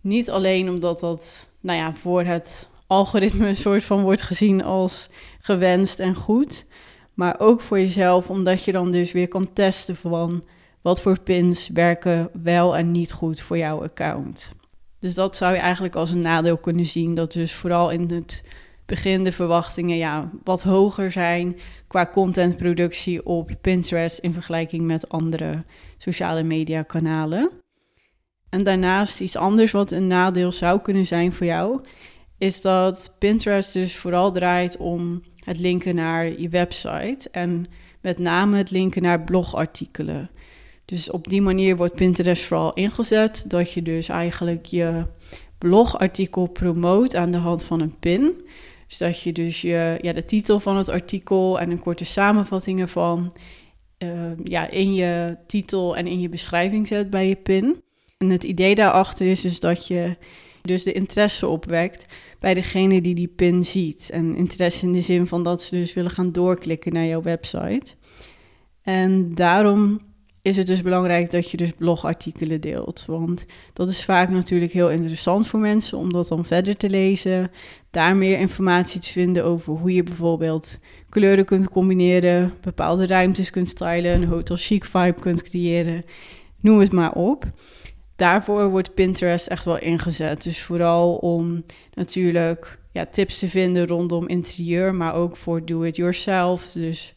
Niet 0.00 0.30
alleen 0.30 0.68
omdat 0.68 1.00
dat, 1.00 1.50
nou 1.60 1.78
ja, 1.78 1.94
voor 1.94 2.22
het 2.22 2.70
algoritme 2.86 3.48
een 3.48 3.56
soort 3.56 3.84
van 3.84 4.02
wordt 4.02 4.22
gezien 4.22 4.64
als 4.64 5.08
gewenst 5.40 5.98
en 5.98 6.14
goed, 6.14 6.66
maar 7.14 7.40
ook 7.40 7.60
voor 7.60 7.78
jezelf, 7.78 8.30
omdat 8.30 8.64
je 8.64 8.72
dan 8.72 8.90
dus 8.90 9.12
weer 9.12 9.28
kan 9.28 9.52
testen 9.52 9.96
van 9.96 10.44
wat 10.80 11.00
voor 11.00 11.20
pins 11.20 11.68
werken 11.68 12.30
wel 12.42 12.76
en 12.76 12.90
niet 12.90 13.12
goed 13.12 13.40
voor 13.40 13.58
jouw 13.58 13.82
account. 13.82 14.54
Dus 14.98 15.14
dat 15.14 15.36
zou 15.36 15.54
je 15.54 15.60
eigenlijk 15.60 15.96
als 15.96 16.10
een 16.10 16.20
nadeel 16.20 16.58
kunnen 16.58 16.86
zien. 16.86 17.14
Dat 17.14 17.32
dus 17.32 17.52
vooral 17.52 17.90
in 17.90 18.10
het 18.10 18.44
begin 18.90 19.24
de 19.24 19.32
verwachtingen 19.32 19.96
ja, 19.96 20.30
wat 20.44 20.62
hoger 20.62 21.10
zijn 21.12 21.56
qua 21.86 22.06
contentproductie 22.12 23.26
op 23.26 23.50
Pinterest 23.60 24.18
in 24.18 24.32
vergelijking 24.32 24.82
met 24.82 25.08
andere 25.08 25.64
sociale 25.98 26.42
media 26.42 26.82
kanalen. 26.82 27.50
En 28.48 28.62
daarnaast 28.62 29.20
iets 29.20 29.36
anders 29.36 29.70
wat 29.70 29.90
een 29.90 30.06
nadeel 30.06 30.52
zou 30.52 30.80
kunnen 30.80 31.06
zijn 31.06 31.32
voor 31.32 31.46
jou, 31.46 31.80
is 32.38 32.60
dat 32.60 33.14
Pinterest 33.18 33.72
dus 33.72 33.96
vooral 33.96 34.32
draait 34.32 34.76
om 34.76 35.22
het 35.44 35.58
linken 35.58 35.94
naar 35.94 36.40
je 36.40 36.48
website 36.48 37.28
en 37.30 37.66
met 38.00 38.18
name 38.18 38.56
het 38.56 38.70
linken 38.70 39.02
naar 39.02 39.22
blogartikelen. 39.22 40.30
Dus 40.84 41.10
op 41.10 41.28
die 41.28 41.42
manier 41.42 41.76
wordt 41.76 41.94
Pinterest 41.94 42.42
vooral 42.42 42.72
ingezet 42.72 43.44
dat 43.48 43.72
je 43.72 43.82
dus 43.82 44.08
eigenlijk 44.08 44.66
je 44.66 45.04
blogartikel 45.58 46.46
promoot 46.46 47.16
aan 47.16 47.30
de 47.30 47.38
hand 47.38 47.64
van 47.64 47.80
een 47.80 47.98
pin. 47.98 48.32
Dus 48.90 48.98
dat 48.98 49.22
je 49.22 49.32
dus 49.32 49.60
je, 49.60 49.98
ja, 50.00 50.12
de 50.12 50.24
titel 50.24 50.60
van 50.60 50.76
het 50.76 50.88
artikel 50.88 51.60
en 51.60 51.70
een 51.70 51.80
korte 51.80 52.04
samenvatting 52.04 52.80
ervan 52.80 53.36
uh, 53.98 54.10
ja, 54.44 54.68
in 54.70 54.94
je 54.94 55.36
titel 55.46 55.96
en 55.96 56.06
in 56.06 56.20
je 56.20 56.28
beschrijving 56.28 56.88
zet 56.88 57.10
bij 57.10 57.28
je 57.28 57.36
pin. 57.36 57.82
En 58.18 58.30
het 58.30 58.44
idee 58.44 58.74
daarachter 58.74 59.26
is 59.26 59.40
dus 59.40 59.60
dat 59.60 59.86
je 59.86 60.16
dus 60.62 60.82
de 60.82 60.92
interesse 60.92 61.46
opwekt 61.46 62.14
bij 62.38 62.54
degene 62.54 63.00
die 63.00 63.14
die 63.14 63.28
pin 63.28 63.64
ziet. 63.64 64.10
En 64.10 64.36
interesse 64.36 64.86
in 64.86 64.92
de 64.92 65.00
zin 65.00 65.26
van 65.26 65.42
dat 65.42 65.62
ze 65.62 65.74
dus 65.74 65.94
willen 65.94 66.10
gaan 66.10 66.32
doorklikken 66.32 66.92
naar 66.92 67.06
jouw 67.06 67.22
website. 67.22 67.94
En 68.82 69.34
daarom 69.34 70.00
is 70.42 70.56
het 70.56 70.66
dus 70.66 70.82
belangrijk 70.82 71.30
dat 71.30 71.50
je 71.50 71.56
dus 71.56 71.72
blogartikelen 71.72 72.60
deelt. 72.60 73.04
Want 73.06 73.44
dat 73.72 73.88
is 73.88 74.04
vaak 74.04 74.28
natuurlijk 74.28 74.72
heel 74.72 74.90
interessant 74.90 75.46
voor 75.46 75.60
mensen 75.60 75.98
om 75.98 76.12
dat 76.12 76.28
dan 76.28 76.44
verder 76.44 76.76
te 76.76 76.90
lezen. 76.90 77.50
Daar 77.90 78.16
meer 78.16 78.38
informatie 78.38 79.00
te 79.00 79.08
vinden 79.10 79.44
over 79.44 79.72
hoe 79.72 79.94
je 79.94 80.02
bijvoorbeeld 80.02 80.78
kleuren 81.08 81.44
kunt 81.44 81.68
combineren, 81.68 82.54
bepaalde 82.60 83.06
ruimtes 83.06 83.50
kunt 83.50 83.68
stylen, 83.68 84.12
een 84.12 84.28
hotel 84.28 84.56
chic 84.56 84.84
vibe 84.84 85.20
kunt 85.20 85.42
creëren. 85.42 86.04
Noem 86.60 86.78
het 86.78 86.92
maar 86.92 87.12
op. 87.12 87.44
Daarvoor 88.16 88.70
wordt 88.70 88.94
Pinterest 88.94 89.46
echt 89.46 89.64
wel 89.64 89.78
ingezet. 89.78 90.42
Dus 90.42 90.62
vooral 90.62 91.14
om 91.14 91.64
natuurlijk 91.94 92.78
ja, 92.92 93.06
tips 93.06 93.38
te 93.38 93.48
vinden 93.48 93.86
rondom 93.86 94.28
interieur, 94.28 94.94
maar 94.94 95.14
ook 95.14 95.36
voor 95.36 95.64
do-it-yourself. 95.64 96.72
Dus 96.72 97.14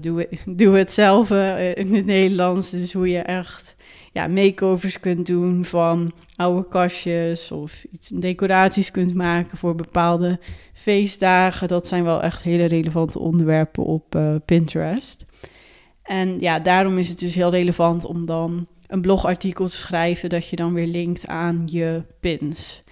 doe, 0.00 0.28
doe 0.46 0.76
het 0.78 0.92
zelf 0.92 1.30
uh, 1.30 1.76
in 1.76 1.94
het 1.94 2.06
Nederlands. 2.06 2.70
Dus 2.70 2.92
hoe 2.92 3.08
je 3.08 3.18
echt 3.18 3.76
ja, 4.12 4.26
makeovers 4.26 5.00
kunt 5.00 5.26
doen 5.26 5.64
van 5.64 6.12
oude 6.36 6.68
kastjes 6.68 7.52
of 7.52 7.84
iets, 7.92 8.08
decoraties 8.08 8.90
kunt 8.90 9.14
maken 9.14 9.58
voor 9.58 9.74
bepaalde 9.74 10.38
feestdagen. 10.72 11.68
Dat 11.68 11.86
zijn 11.86 12.04
wel 12.04 12.22
echt 12.22 12.42
hele 12.42 12.64
relevante 12.64 13.18
onderwerpen 13.18 13.84
op 13.84 14.20
Pinterest. 14.44 15.24
En 16.02 16.40
ja, 16.40 16.58
daarom 16.58 16.98
is 16.98 17.08
het 17.08 17.18
dus 17.18 17.34
heel 17.34 17.50
relevant 17.50 18.04
om 18.04 18.26
dan 18.26 18.66
een 18.86 19.00
blogartikel 19.00 19.66
te 19.66 19.76
schrijven 19.76 20.28
dat 20.28 20.48
je 20.48 20.56
dan 20.56 20.72
weer 20.72 20.86
linkt 20.86 21.26
aan 21.26 21.62
je 21.66 22.02
pins. 22.20 22.82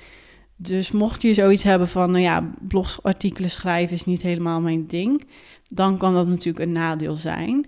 Dus 0.56 0.90
mocht 0.90 1.22
je 1.22 1.34
zoiets 1.34 1.62
hebben 1.62 1.88
van, 1.88 2.10
nou 2.10 2.22
ja, 2.22 2.50
blogartikelen 2.68 3.50
schrijven 3.50 3.94
is 3.94 4.04
niet 4.04 4.22
helemaal 4.22 4.60
mijn 4.60 4.86
ding, 4.86 5.26
dan 5.68 5.98
kan 5.98 6.14
dat 6.14 6.28
natuurlijk 6.28 6.64
een 6.64 6.72
nadeel 6.72 7.16
zijn. 7.16 7.66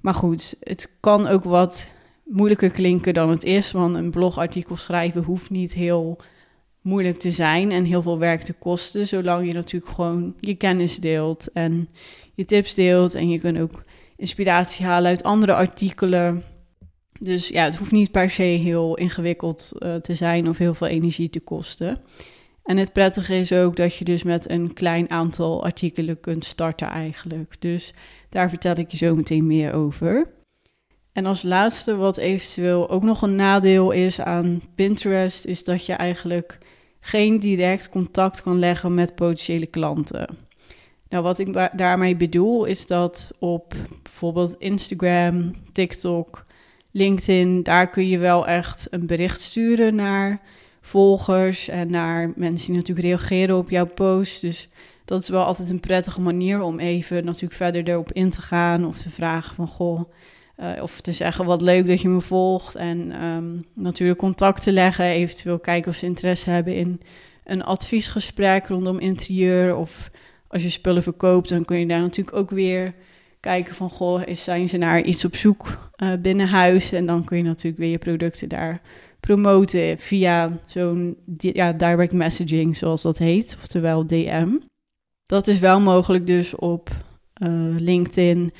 Maar 0.00 0.14
goed, 0.14 0.56
het 0.60 0.96
kan 1.00 1.26
ook 1.26 1.44
wat 1.44 1.92
moeilijker 2.24 2.70
klinken 2.70 3.14
dan 3.14 3.30
het 3.30 3.44
is, 3.44 3.72
want 3.72 3.96
een 3.96 4.10
blogartikel 4.10 4.76
schrijven 4.76 5.22
hoeft 5.22 5.50
niet 5.50 5.72
heel 5.72 6.18
moeilijk 6.80 7.18
te 7.18 7.30
zijn 7.30 7.70
en 7.70 7.84
heel 7.84 8.02
veel 8.02 8.18
werk 8.18 8.42
te 8.42 8.52
kosten, 8.52 9.06
zolang 9.06 9.46
je 9.46 9.52
natuurlijk 9.52 9.92
gewoon 9.92 10.34
je 10.40 10.54
kennis 10.54 10.96
deelt 10.96 11.52
en 11.52 11.88
je 12.34 12.44
tips 12.44 12.74
deelt 12.74 13.14
en 13.14 13.28
je 13.28 13.38
kunt 13.38 13.58
ook 13.58 13.84
inspiratie 14.16 14.84
halen 14.84 15.10
uit 15.10 15.22
andere 15.22 15.54
artikelen. 15.54 16.42
Dus 17.20 17.48
ja, 17.48 17.64
het 17.64 17.76
hoeft 17.76 17.92
niet 17.92 18.10
per 18.10 18.30
se 18.30 18.42
heel 18.42 18.96
ingewikkeld 18.96 19.72
uh, 19.78 19.94
te 19.94 20.14
zijn 20.14 20.48
of 20.48 20.58
heel 20.58 20.74
veel 20.74 20.86
energie 20.86 21.30
te 21.30 21.40
kosten. 21.40 21.98
En 22.64 22.76
het 22.76 22.92
prettige 22.92 23.34
is 23.34 23.52
ook 23.52 23.76
dat 23.76 23.96
je 23.96 24.04
dus 24.04 24.22
met 24.22 24.50
een 24.50 24.72
klein 24.72 25.10
aantal 25.10 25.64
artikelen 25.64 26.20
kunt 26.20 26.44
starten 26.44 26.88
eigenlijk. 26.88 27.60
Dus 27.60 27.94
daar 28.28 28.48
vertel 28.48 28.78
ik 28.78 28.90
je 28.90 28.96
zo 28.96 29.14
meteen 29.14 29.46
meer 29.46 29.72
over. 29.72 30.26
En 31.12 31.26
als 31.26 31.42
laatste, 31.42 31.96
wat 31.96 32.16
eventueel 32.16 32.90
ook 32.90 33.02
nog 33.02 33.22
een 33.22 33.36
nadeel 33.36 33.90
is 33.90 34.20
aan 34.20 34.62
Pinterest, 34.74 35.44
is 35.44 35.64
dat 35.64 35.86
je 35.86 35.92
eigenlijk 35.92 36.58
geen 37.00 37.40
direct 37.40 37.88
contact 37.88 38.42
kan 38.42 38.58
leggen 38.58 38.94
met 38.94 39.14
potentiële 39.14 39.66
klanten. 39.66 40.36
Nou, 41.08 41.24
wat 41.24 41.38
ik 41.38 41.70
daarmee 41.76 42.16
bedoel, 42.16 42.64
is 42.64 42.86
dat 42.86 43.30
op 43.38 43.74
bijvoorbeeld 44.02 44.56
Instagram, 44.58 45.54
TikTok, 45.72 46.46
LinkedIn, 46.90 47.62
daar 47.62 47.90
kun 47.90 48.08
je 48.08 48.18
wel 48.18 48.46
echt 48.46 48.86
een 48.90 49.06
bericht 49.06 49.40
sturen 49.40 49.94
naar 49.94 50.40
volgers 50.82 51.68
en 51.68 51.90
naar 51.90 52.32
mensen 52.36 52.66
die 52.66 52.76
natuurlijk 52.76 53.06
reageren 53.06 53.56
op 53.56 53.70
jouw 53.70 53.86
post. 53.86 54.40
Dus 54.40 54.68
dat 55.04 55.22
is 55.22 55.28
wel 55.28 55.44
altijd 55.44 55.70
een 55.70 55.80
prettige 55.80 56.20
manier 56.20 56.62
om 56.62 56.78
even 56.78 57.24
natuurlijk 57.24 57.54
verder 57.54 57.88
erop 57.88 58.12
in 58.12 58.30
te 58.30 58.42
gaan 58.42 58.86
of 58.86 58.98
te 58.98 59.10
vragen 59.10 59.54
van 59.54 59.66
goh. 59.66 60.00
Uh, 60.60 60.82
of 60.82 61.00
te 61.00 61.12
zeggen 61.12 61.44
wat 61.44 61.62
leuk 61.62 61.86
dat 61.86 62.00
je 62.00 62.08
me 62.08 62.20
volgt. 62.20 62.74
En 62.74 63.24
um, 63.24 63.64
natuurlijk 63.74 64.18
contact 64.18 64.62
te 64.62 64.72
leggen. 64.72 65.04
Eventueel 65.04 65.58
kijken 65.58 65.90
of 65.90 65.96
ze 65.96 66.06
interesse 66.06 66.50
hebben 66.50 66.74
in 66.74 67.00
een 67.44 67.64
adviesgesprek 67.64 68.66
rondom 68.66 68.98
interieur. 68.98 69.76
Of 69.76 70.10
als 70.48 70.62
je 70.62 70.70
spullen 70.70 71.02
verkoopt, 71.02 71.48
dan 71.48 71.64
kun 71.64 71.78
je 71.78 71.86
daar 71.86 72.00
natuurlijk 72.00 72.36
ook 72.36 72.50
weer 72.50 72.94
kijken 73.40 73.74
van 73.74 73.90
goh, 73.90 74.22
zijn 74.32 74.68
ze 74.68 74.76
naar 74.76 75.02
iets 75.02 75.24
op 75.24 75.36
zoek 75.36 75.90
uh, 76.02 76.12
binnen 76.18 76.48
huis? 76.48 76.92
En 76.92 77.06
dan 77.06 77.24
kun 77.24 77.36
je 77.36 77.42
natuurlijk 77.42 77.82
weer 77.82 77.90
je 77.90 77.98
producten 77.98 78.48
daar 78.48 78.80
promoten 79.26 79.98
via 79.98 80.58
zo'n 80.66 81.16
ja, 81.36 81.72
direct 81.72 82.12
messaging, 82.12 82.76
zoals 82.76 83.02
dat 83.02 83.18
heet, 83.18 83.56
oftewel 83.60 84.06
DM. 84.06 84.48
Dat 85.26 85.48
is 85.48 85.58
wel 85.58 85.80
mogelijk 85.80 86.26
dus 86.26 86.54
op 86.54 86.90
uh, 87.42 87.74
LinkedIn, 87.78 88.52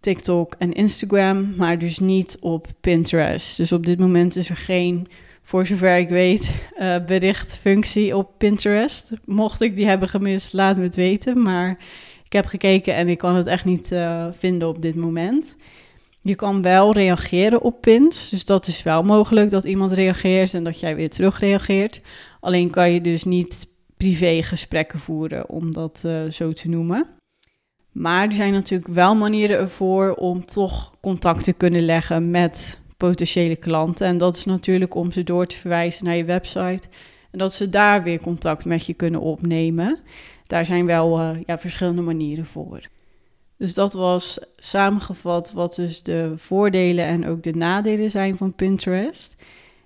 TikTok 0.00 0.54
en 0.58 0.72
Instagram, 0.72 1.54
maar 1.56 1.78
dus 1.78 1.98
niet 1.98 2.36
op 2.40 2.66
Pinterest. 2.80 3.56
Dus 3.56 3.72
op 3.72 3.86
dit 3.86 3.98
moment 3.98 4.36
is 4.36 4.48
er 4.48 4.56
geen, 4.56 5.06
voor 5.42 5.66
zover 5.66 5.98
ik 5.98 6.08
weet, 6.08 6.62
uh, 6.78 6.96
berichtfunctie 7.06 8.16
op 8.16 8.30
Pinterest. 8.38 9.10
Mocht 9.24 9.60
ik 9.60 9.76
die 9.76 9.86
hebben 9.86 10.08
gemist, 10.08 10.52
laat 10.52 10.76
me 10.76 10.82
het 10.82 10.96
weten. 10.96 11.42
Maar 11.42 11.70
ik 12.24 12.32
heb 12.32 12.46
gekeken 12.46 12.94
en 12.94 13.08
ik 13.08 13.18
kan 13.18 13.34
het 13.34 13.46
echt 13.46 13.64
niet 13.64 13.92
uh, 13.92 14.26
vinden 14.32 14.68
op 14.68 14.82
dit 14.82 14.94
moment. 14.94 15.56
Je 16.22 16.34
kan 16.34 16.62
wel 16.62 16.92
reageren 16.92 17.62
op 17.62 17.80
pins. 17.80 18.28
Dus 18.28 18.44
dat 18.44 18.66
is 18.66 18.82
wel 18.82 19.02
mogelijk 19.02 19.50
dat 19.50 19.64
iemand 19.64 19.92
reageert 19.92 20.54
en 20.54 20.64
dat 20.64 20.80
jij 20.80 20.96
weer 20.96 21.10
terug 21.10 21.38
reageert. 21.38 22.00
Alleen 22.40 22.70
kan 22.70 22.90
je 22.90 23.00
dus 23.00 23.24
niet 23.24 23.68
privé 23.96 24.42
gesprekken 24.42 24.98
voeren, 24.98 25.48
om 25.48 25.72
dat 25.72 26.02
uh, 26.06 26.24
zo 26.30 26.52
te 26.52 26.68
noemen. 26.68 27.06
Maar 27.92 28.26
er 28.26 28.32
zijn 28.32 28.52
natuurlijk 28.52 28.90
wel 28.90 29.14
manieren 29.14 29.58
ervoor 29.58 30.14
om 30.14 30.46
toch 30.46 30.94
contact 31.00 31.44
te 31.44 31.52
kunnen 31.52 31.84
leggen 31.84 32.30
met 32.30 32.80
potentiële 32.96 33.56
klanten. 33.56 34.06
En 34.06 34.18
dat 34.18 34.36
is 34.36 34.44
natuurlijk 34.44 34.94
om 34.94 35.12
ze 35.12 35.22
door 35.22 35.46
te 35.46 35.56
verwijzen 35.56 36.04
naar 36.04 36.16
je 36.16 36.24
website. 36.24 36.88
En 37.30 37.38
dat 37.38 37.54
ze 37.54 37.68
daar 37.68 38.02
weer 38.02 38.20
contact 38.20 38.64
met 38.64 38.86
je 38.86 38.94
kunnen 38.94 39.20
opnemen. 39.20 39.98
Daar 40.46 40.66
zijn 40.66 40.86
wel 40.86 41.20
uh, 41.20 41.30
ja, 41.46 41.58
verschillende 41.58 42.02
manieren 42.02 42.46
voor. 42.46 42.80
Dus 43.60 43.74
dat 43.74 43.92
was 43.92 44.38
samengevat 44.56 45.52
wat 45.52 45.74
dus 45.74 46.02
de 46.02 46.32
voordelen 46.36 47.04
en 47.04 47.26
ook 47.26 47.42
de 47.42 47.54
nadelen 47.54 48.10
zijn 48.10 48.36
van 48.36 48.54
Pinterest. 48.54 49.34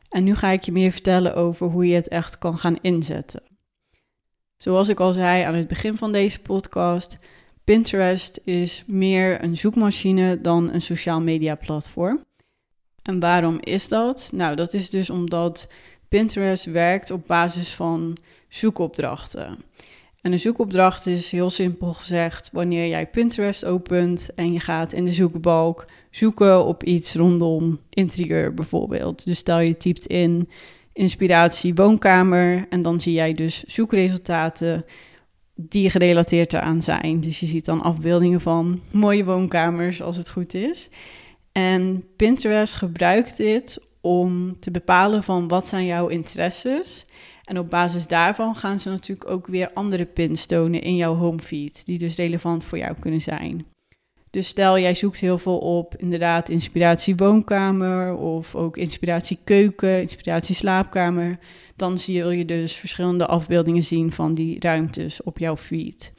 En 0.09 0.25
nu 0.25 0.35
ga 0.35 0.51
ik 0.51 0.63
je 0.63 0.73
meer 0.73 0.93
vertellen 0.93 1.35
over 1.35 1.67
hoe 1.67 1.87
je 1.87 1.95
het 1.95 2.09
echt 2.09 2.39
kan 2.39 2.59
gaan 2.59 2.79
inzetten. 2.81 3.43
Zoals 4.57 4.89
ik 4.89 5.01
al 5.01 5.13
zei 5.13 5.43
aan 5.43 5.55
het 5.55 5.69
begin 5.69 5.97
van 5.97 6.13
deze 6.13 6.41
podcast, 6.41 7.19
Pinterest 7.65 8.41
is 8.45 8.85
meer 8.87 9.43
een 9.43 9.57
zoekmachine 9.57 10.41
dan 10.41 10.73
een 10.73 10.83
sociaal 10.83 11.21
media 11.21 11.55
platform. 11.55 12.25
En 13.03 13.21
waarom 13.21 13.59
is 13.61 13.89
dat? 13.89 14.31
Nou, 14.33 14.57
dat 14.57 14.75
is 14.75 14.91
dus 14.91 15.11
omdat 15.11 15.69
Pinterest 16.09 16.65
werkt 16.65 17.11
op 17.11 17.27
basis 17.27 17.75
van 17.75 18.17
zoekopdrachten. 18.49 19.59
En 20.25 20.33
een 20.33 20.39
zoekopdracht 20.39 21.07
is 21.07 21.31
heel 21.31 21.51
simpel 21.51 21.95
gezegd 21.95 22.51
wanneer 22.53 22.89
jij 22.89 23.07
Pinterest 23.07 23.65
opent 23.65 24.31
en 24.35 24.53
je 24.53 24.61
gaat 24.61 24.93
in 24.93 25.05
de 25.05 25.13
zoekbalk 25.13 25.85
zoeken 26.11 26.65
op 26.65 26.85
iets 26.85 27.15
rondom 27.15 27.81
interieur 27.91 28.55
bijvoorbeeld. 28.55 29.25
Dus 29.25 29.39
stel 29.39 29.59
je 29.59 29.77
typt 29.77 30.07
in 30.07 30.49
inspiratie 30.93 31.75
woonkamer 31.75 32.67
en 32.69 32.83
dan 32.83 33.01
zie 33.01 33.13
jij 33.13 33.35
dus 33.35 33.65
zoekresultaten 33.65 34.85
die 35.55 35.91
gerelateerd 35.91 36.53
eraan 36.53 36.83
zijn. 36.83 37.21
Dus 37.21 37.41
je 37.41 37.47
ziet 37.47 37.65
dan 37.65 37.83
afbeeldingen 37.83 38.41
van 38.41 38.81
mooie 38.91 39.25
woonkamers 39.25 40.03
als 40.03 40.17
het 40.17 40.31
goed 40.31 40.55
is. 40.55 40.89
En 41.53 42.05
Pinterest 42.17 42.75
gebruikt 42.75 43.37
dit 43.37 43.81
om 44.01 44.61
te 44.61 44.71
bepalen 44.71 45.23
van 45.23 45.49
wat 45.49 45.67
zijn 45.67 45.87
jouw 45.87 46.09
interesses. 46.09 47.05
En 47.45 47.59
op 47.59 47.71
basis 47.71 48.07
daarvan 48.07 48.55
gaan 48.55 48.79
ze 48.79 48.91
natuurlijk 48.91 49.31
ook 49.31 49.47
weer 49.47 49.71
andere 49.73 50.05
pins 50.05 50.47
tonen 50.47 50.83
in 50.83 50.97
jouw 50.97 51.15
homefeed, 51.15 51.87
die 51.87 51.99
dus 51.99 52.17
relevant 52.17 52.65
voor 52.65 52.79
jou 52.79 52.95
kunnen 53.01 53.21
zijn. 53.21 53.67
Dus 54.31 54.49
stel 54.49 54.79
jij 54.79 54.95
zoekt 54.95 55.21
heel 55.21 55.39
veel 55.39 55.59
op 55.59 55.95
inderdaad 55.97 56.49
inspiratie 56.49 57.17
woonkamer 57.17 58.17
of 58.17 58.55
ook 58.55 58.77
inspiratie 58.77 59.39
keuken, 59.45 60.01
inspiratie 60.01 60.55
slaapkamer, 60.55 61.39
dan 61.77 61.99
zul 61.99 62.31
je 62.31 62.45
dus 62.45 62.77
verschillende 62.77 63.27
afbeeldingen 63.27 63.85
zien 63.85 64.13
van 64.13 64.35
die 64.35 64.61
ruimtes 64.61 65.23
op 65.23 65.39
jouw 65.39 65.57
feed. 65.57 66.13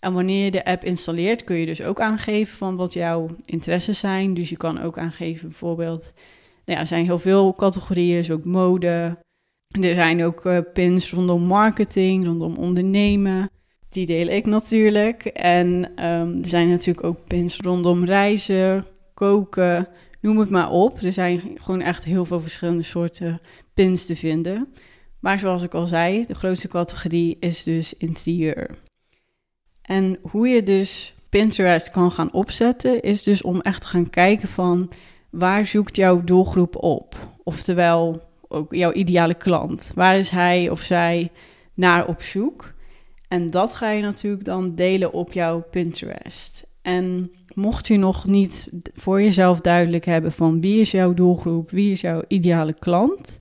En 0.00 0.12
wanneer 0.12 0.44
je 0.44 0.50
de 0.50 0.64
app 0.64 0.84
installeert, 0.84 1.44
kun 1.44 1.56
je 1.56 1.66
dus 1.66 1.82
ook 1.82 2.00
aangeven 2.00 2.56
van 2.56 2.76
wat 2.76 2.92
jouw 2.92 3.28
interesses 3.44 3.98
zijn. 3.98 4.34
Dus 4.34 4.48
je 4.48 4.56
kan 4.56 4.80
ook 4.80 4.98
aangeven 4.98 5.48
bijvoorbeeld, 5.48 6.12
nou 6.64 6.76
ja, 6.76 6.78
er 6.78 6.86
zijn 6.86 7.04
heel 7.04 7.18
veel 7.18 7.52
categorieën, 7.52 8.16
dus 8.16 8.30
ook 8.30 8.44
mode. 8.44 9.18
Er 9.68 9.94
zijn 9.94 10.24
ook 10.24 10.44
uh, 10.44 10.58
pins 10.72 11.12
rondom 11.12 11.42
marketing, 11.42 12.24
rondom 12.24 12.56
ondernemen. 12.56 13.50
Die 13.88 14.06
deel 14.06 14.26
ik 14.26 14.46
natuurlijk. 14.46 15.24
En 15.24 15.90
ehm, 15.94 16.38
er 16.38 16.48
zijn 16.48 16.68
natuurlijk 16.68 17.06
ook 17.06 17.24
pins 17.26 17.60
rondom 17.60 18.04
reizen, 18.04 18.84
koken, 19.14 19.88
noem 20.20 20.38
het 20.38 20.50
maar 20.50 20.70
op. 20.70 21.02
Er 21.02 21.12
zijn 21.12 21.40
gewoon 21.54 21.80
echt 21.80 22.04
heel 22.04 22.24
veel 22.24 22.40
verschillende 22.40 22.82
soorten 22.82 23.40
pins 23.74 24.04
te 24.06 24.16
vinden. 24.16 24.68
Maar 25.20 25.38
zoals 25.38 25.62
ik 25.62 25.74
al 25.74 25.86
zei, 25.86 26.26
de 26.26 26.34
grootste 26.34 26.68
categorie 26.68 27.36
is 27.40 27.62
dus 27.62 27.94
interieur. 27.94 28.70
En 29.82 30.18
hoe 30.22 30.48
je 30.48 30.62
dus 30.62 31.14
Pinterest 31.28 31.90
kan 31.90 32.10
gaan 32.10 32.32
opzetten, 32.32 33.02
is 33.02 33.22
dus 33.22 33.42
om 33.42 33.60
echt 33.60 33.80
te 33.80 33.86
gaan 33.86 34.10
kijken 34.10 34.48
van 34.48 34.90
waar 35.30 35.66
zoekt 35.66 35.96
jouw 35.96 36.24
doelgroep 36.24 36.82
op? 36.82 37.16
Oftewel, 37.42 38.27
ook 38.48 38.74
jouw 38.74 38.92
ideale 38.92 39.34
klant. 39.34 39.92
Waar 39.94 40.18
is 40.18 40.30
hij 40.30 40.70
of 40.70 40.80
zij 40.80 41.30
naar 41.74 42.06
op 42.06 42.22
zoek? 42.22 42.74
En 43.28 43.50
dat 43.50 43.74
ga 43.74 43.90
je 43.90 44.02
natuurlijk 44.02 44.44
dan 44.44 44.74
delen 44.74 45.12
op 45.12 45.32
jouw 45.32 45.64
Pinterest. 45.70 46.66
En 46.82 47.30
mocht 47.54 47.86
je 47.86 47.96
nog 47.96 48.26
niet 48.26 48.68
voor 48.94 49.22
jezelf 49.22 49.60
duidelijk 49.60 50.04
hebben 50.04 50.32
van 50.32 50.60
wie 50.60 50.80
is 50.80 50.90
jouw 50.90 51.14
doelgroep, 51.14 51.70
wie 51.70 51.90
is 51.90 52.00
jouw 52.00 52.22
ideale 52.28 52.72
klant, 52.78 53.40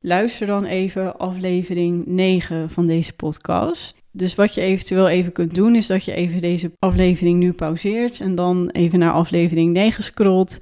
luister 0.00 0.46
dan 0.46 0.64
even 0.64 1.18
aflevering 1.18 2.06
9 2.06 2.70
van 2.70 2.86
deze 2.86 3.12
podcast. 3.12 3.96
Dus 4.12 4.34
wat 4.34 4.54
je 4.54 4.60
eventueel 4.60 5.08
even 5.08 5.32
kunt 5.32 5.54
doen, 5.54 5.74
is 5.74 5.86
dat 5.86 6.04
je 6.04 6.12
even 6.12 6.40
deze 6.40 6.72
aflevering 6.78 7.38
nu 7.38 7.52
pauzeert 7.52 8.20
en 8.20 8.34
dan 8.34 8.70
even 8.70 8.98
naar 8.98 9.12
aflevering 9.12 9.72
9 9.72 10.02
scrolt 10.02 10.58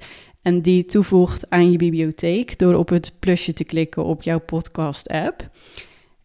en 0.47 0.61
die 0.61 0.85
toevoegt 0.85 1.49
aan 1.49 1.71
je 1.71 1.77
bibliotheek 1.77 2.59
door 2.59 2.73
op 2.73 2.89
het 2.89 3.13
plusje 3.19 3.53
te 3.53 3.63
klikken 3.63 4.03
op 4.03 4.21
jouw 4.21 4.39
podcast-app. 4.39 5.49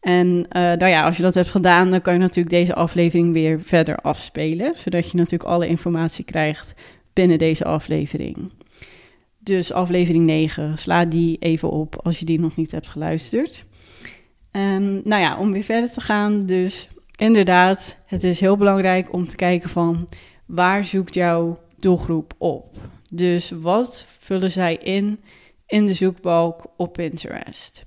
En 0.01 0.27
uh, 0.29 0.45
nou 0.53 0.87
ja, 0.87 1.05
als 1.05 1.17
je 1.17 1.23
dat 1.23 1.35
hebt 1.35 1.51
gedaan, 1.51 1.91
dan 1.91 2.01
kan 2.01 2.13
je 2.13 2.19
natuurlijk 2.19 2.55
deze 2.55 2.75
aflevering 2.75 3.33
weer 3.33 3.61
verder 3.63 3.97
afspelen, 3.97 4.75
zodat 4.75 5.11
je 5.11 5.17
natuurlijk 5.17 5.51
alle 5.51 5.67
informatie 5.67 6.25
krijgt 6.25 6.75
binnen 7.13 7.39
deze 7.39 7.65
aflevering. 7.65 8.53
Dus 9.39 9.73
aflevering 9.73 10.27
9, 10.27 10.79
sla 10.79 11.05
die 11.05 11.37
even 11.39 11.71
op 11.71 12.01
als 12.03 12.19
je 12.19 12.25
die 12.25 12.41
nog 12.41 12.57
niet 12.57 12.71
hebt 12.71 12.89
geluisterd. 12.89 13.65
Um, 14.53 15.01
nou 15.05 15.23
ja, 15.23 15.39
om 15.39 15.53
weer 15.53 15.65
verder 15.65 15.91
te 15.91 16.01
gaan, 16.01 16.47
dus 16.47 16.89
inderdaad, 17.17 17.99
het 18.07 18.25
is 18.25 18.41
heel 18.41 18.57
belangrijk 18.57 19.13
om 19.13 19.27
te 19.27 19.37
kijken 19.37 19.71
van 19.71 20.09
waar 20.47 20.85
zoekt 20.85 21.15
jouw 21.15 21.59
doelgroep 21.77 22.35
op? 22.39 22.79
Dus 23.15 23.51
wat 23.51 24.07
vullen 24.19 24.51
zij 24.51 24.77
in 24.77 25.21
in 25.67 25.85
de 25.85 25.95
zoekbalk 25.95 26.65
op 26.77 26.93
Pinterest? 26.93 27.87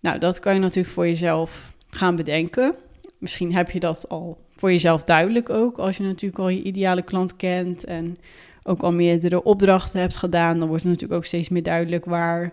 Nou, 0.00 0.18
dat 0.18 0.38
kan 0.38 0.54
je 0.54 0.60
natuurlijk 0.60 0.94
voor 0.94 1.06
jezelf 1.06 1.72
gaan 1.88 2.16
bedenken. 2.16 2.74
Misschien 3.18 3.54
heb 3.54 3.70
je 3.70 3.80
dat 3.80 4.08
al 4.08 4.38
voor 4.56 4.70
jezelf 4.70 5.04
duidelijk 5.04 5.50
ook, 5.50 5.78
als 5.78 5.96
je 5.96 6.02
natuurlijk 6.02 6.40
al 6.40 6.48
je 6.48 6.62
ideale 6.62 7.02
klant 7.02 7.36
kent 7.36 7.84
en 7.84 8.18
ook 8.62 8.82
al 8.82 8.92
meerdere 8.92 9.42
opdrachten 9.42 10.00
hebt 10.00 10.16
gedaan, 10.16 10.58
dan 10.58 10.68
wordt 10.68 10.82
het 10.82 10.92
natuurlijk 10.92 11.20
ook 11.20 11.26
steeds 11.26 11.48
meer 11.48 11.62
duidelijk 11.62 12.04
waar 12.04 12.52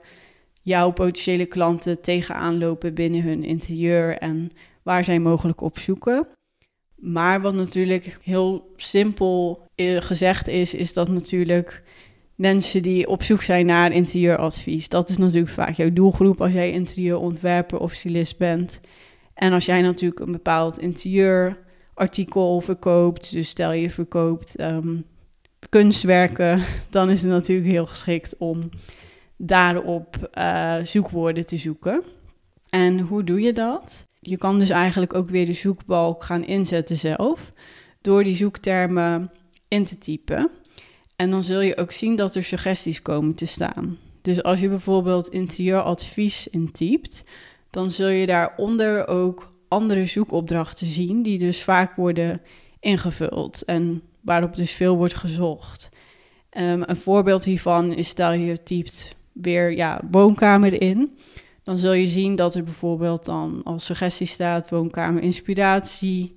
jouw 0.62 0.92
potentiële 0.92 1.46
klanten 1.46 2.02
tegenaan 2.02 2.58
lopen 2.58 2.94
binnen 2.94 3.22
hun 3.22 3.44
interieur 3.44 4.18
en 4.18 4.50
waar 4.84 5.04
zij 5.04 5.20
mogelijk 5.20 5.62
op 5.62 5.80
zoeken. 5.80 6.28
Maar 6.96 7.42
wat 7.42 7.54
natuurlijk 7.54 8.18
heel 8.22 8.74
simpel 8.76 9.62
eh, 9.76 10.02
gezegd 10.02 10.48
is, 10.48 10.74
is 10.74 10.94
dat 10.94 11.08
natuurlijk 11.08 11.84
mensen 12.38 12.82
die 12.82 13.08
op 13.08 13.24
zoek 13.24 13.42
zijn 13.42 13.66
naar 13.66 13.92
interieuradvies, 13.92 14.90
dat 14.90 15.10
is 15.10 15.18
natuurlijk 15.18 15.54
vaak 15.54 15.76
jouw 15.76 15.94
doelgroep 15.94 16.42
als 16.42 16.52
jij 16.52 16.72
interieurontwerper 16.72 17.80
of 17.80 17.94
stylist 17.94 18.38
bent. 18.38 18.80
En 19.34 19.54
als 19.54 19.66
jij 19.66 19.82
natuurlijk 19.82 20.20
een 20.20 20.32
bepaald 20.32 20.80
interieurartikel 20.80 22.62
verkoopt, 22.62 23.32
dus 23.32 23.50
stel 23.50 23.72
je 23.72 23.90
verkoopt 23.90 24.56
ehm, 24.56 24.96
kunstwerken, 25.70 26.64
dan 26.90 27.10
is 27.10 27.22
het 27.22 27.32
natuurlijk 27.32 27.70
heel 27.70 27.86
geschikt 27.86 28.38
om 28.38 28.70
daarop 29.38 30.30
uh, 30.38 30.76
zoekwoorden 30.84 31.46
te 31.46 31.58
zoeken. 31.58 32.04
En 32.70 33.00
hoe 33.00 33.24
doe 33.24 33.42
je 33.42 33.54
dat? 33.54 34.06
Je 34.20 34.38
kan 34.38 34.60
dus 34.60 34.70
eigenlijk 34.70 35.14
ook 35.14 35.30
weer 35.30 35.46
de 35.46 35.54
zoekbalk 35.54 36.24
gaan 36.24 36.44
inzetten 36.44 36.98
zelf, 36.98 37.52
door 38.02 38.24
die 38.24 38.36
zoektermen 38.36 39.32
in 39.68 39.86
te 39.86 39.98
typen. 39.98 40.50
En 41.18 41.30
dan 41.30 41.44
zul 41.44 41.62
je 41.62 41.78
ook 41.78 41.92
zien 41.92 42.16
dat 42.16 42.36
er 42.36 42.44
suggesties 42.44 43.02
komen 43.02 43.36
te 43.36 43.46
staan. 43.46 43.98
Dus 44.22 44.44
als 44.44 44.60
je 44.60 44.70
bijvoorbeeld 44.70 45.28
interieuradvies 45.28 46.48
intypt, 46.48 47.24
dan 47.70 47.92
zul 47.92 48.08
je 48.08 48.26
daaronder 48.26 49.08
ook 49.08 49.54
andere 49.68 50.06
zoekopdrachten 50.06 50.88
zien, 50.88 51.22
die 51.22 51.38
dus 51.38 51.64
vaak 51.64 51.96
worden 51.96 52.42
ingevuld 52.80 53.66
en 53.66 54.02
waarop 54.22 54.56
dus 54.56 54.72
veel 54.72 54.98
wordt 54.98 55.16
gezocht. 55.16 55.90
Um, 56.58 56.84
een 56.86 56.96
voorbeeld 56.96 57.44
hiervan 57.44 57.94
is 57.94 58.08
stel 58.08 58.32
je 58.32 58.64
typt 58.64 59.16
weer 59.32 59.72
ja, 59.72 60.02
woonkamer 60.12 60.82
in, 60.82 61.18
dan 61.64 61.78
zul 61.78 61.94
je 61.94 62.08
zien 62.08 62.36
dat 62.36 62.56
er 62.56 62.64
bijvoorbeeld 62.64 63.26
dan 63.26 63.62
als 63.64 63.86
suggestie 63.86 64.28
staat 64.28 64.70
woonkamer 64.70 65.22
inspiratie, 65.22 66.36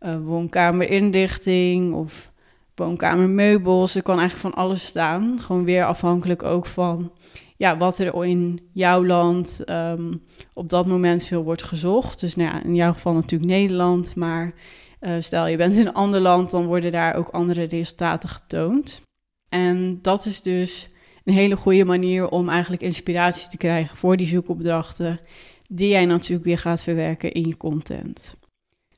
uh, 0.00 0.16
woonkamer 0.24 0.90
inrichting 0.90 1.94
of 1.94 2.32
woonkamermeubels. 2.78 3.94
Er 3.94 4.02
kan 4.02 4.18
eigenlijk 4.18 4.54
van 4.54 4.64
alles 4.64 4.86
staan. 4.86 5.40
Gewoon 5.40 5.64
weer 5.64 5.84
afhankelijk 5.84 6.42
ook 6.42 6.66
van 6.66 7.12
ja, 7.56 7.76
wat 7.76 7.98
er 7.98 8.24
in 8.24 8.60
jouw 8.72 9.04
land 9.04 9.62
um, 9.70 10.22
op 10.52 10.68
dat 10.68 10.86
moment 10.86 11.24
veel 11.24 11.42
wordt 11.42 11.62
gezocht. 11.62 12.20
Dus 12.20 12.36
nou 12.36 12.50
ja, 12.50 12.62
in 12.62 12.74
jouw 12.74 12.92
geval 12.92 13.12
natuurlijk 13.12 13.50
Nederland, 13.50 14.14
maar 14.14 14.54
uh, 15.00 15.14
stel 15.18 15.46
je 15.46 15.56
bent 15.56 15.76
in 15.76 15.86
een 15.86 15.92
ander 15.92 16.20
land, 16.20 16.50
dan 16.50 16.66
worden 16.66 16.92
daar 16.92 17.14
ook 17.14 17.28
andere 17.28 17.62
resultaten 17.62 18.28
getoond. 18.28 19.02
En 19.48 19.98
dat 20.02 20.26
is 20.26 20.42
dus 20.42 20.90
een 21.24 21.34
hele 21.34 21.56
goede 21.56 21.84
manier 21.84 22.28
om 22.28 22.48
eigenlijk 22.48 22.82
inspiratie 22.82 23.48
te 23.48 23.56
krijgen 23.56 23.96
voor 23.96 24.16
die 24.16 24.26
zoekopdrachten, 24.26 25.20
die 25.68 25.88
jij 25.88 26.04
natuurlijk 26.04 26.46
weer 26.46 26.58
gaat 26.58 26.82
verwerken 26.82 27.32
in 27.32 27.46
je 27.46 27.56
content. 27.56 28.36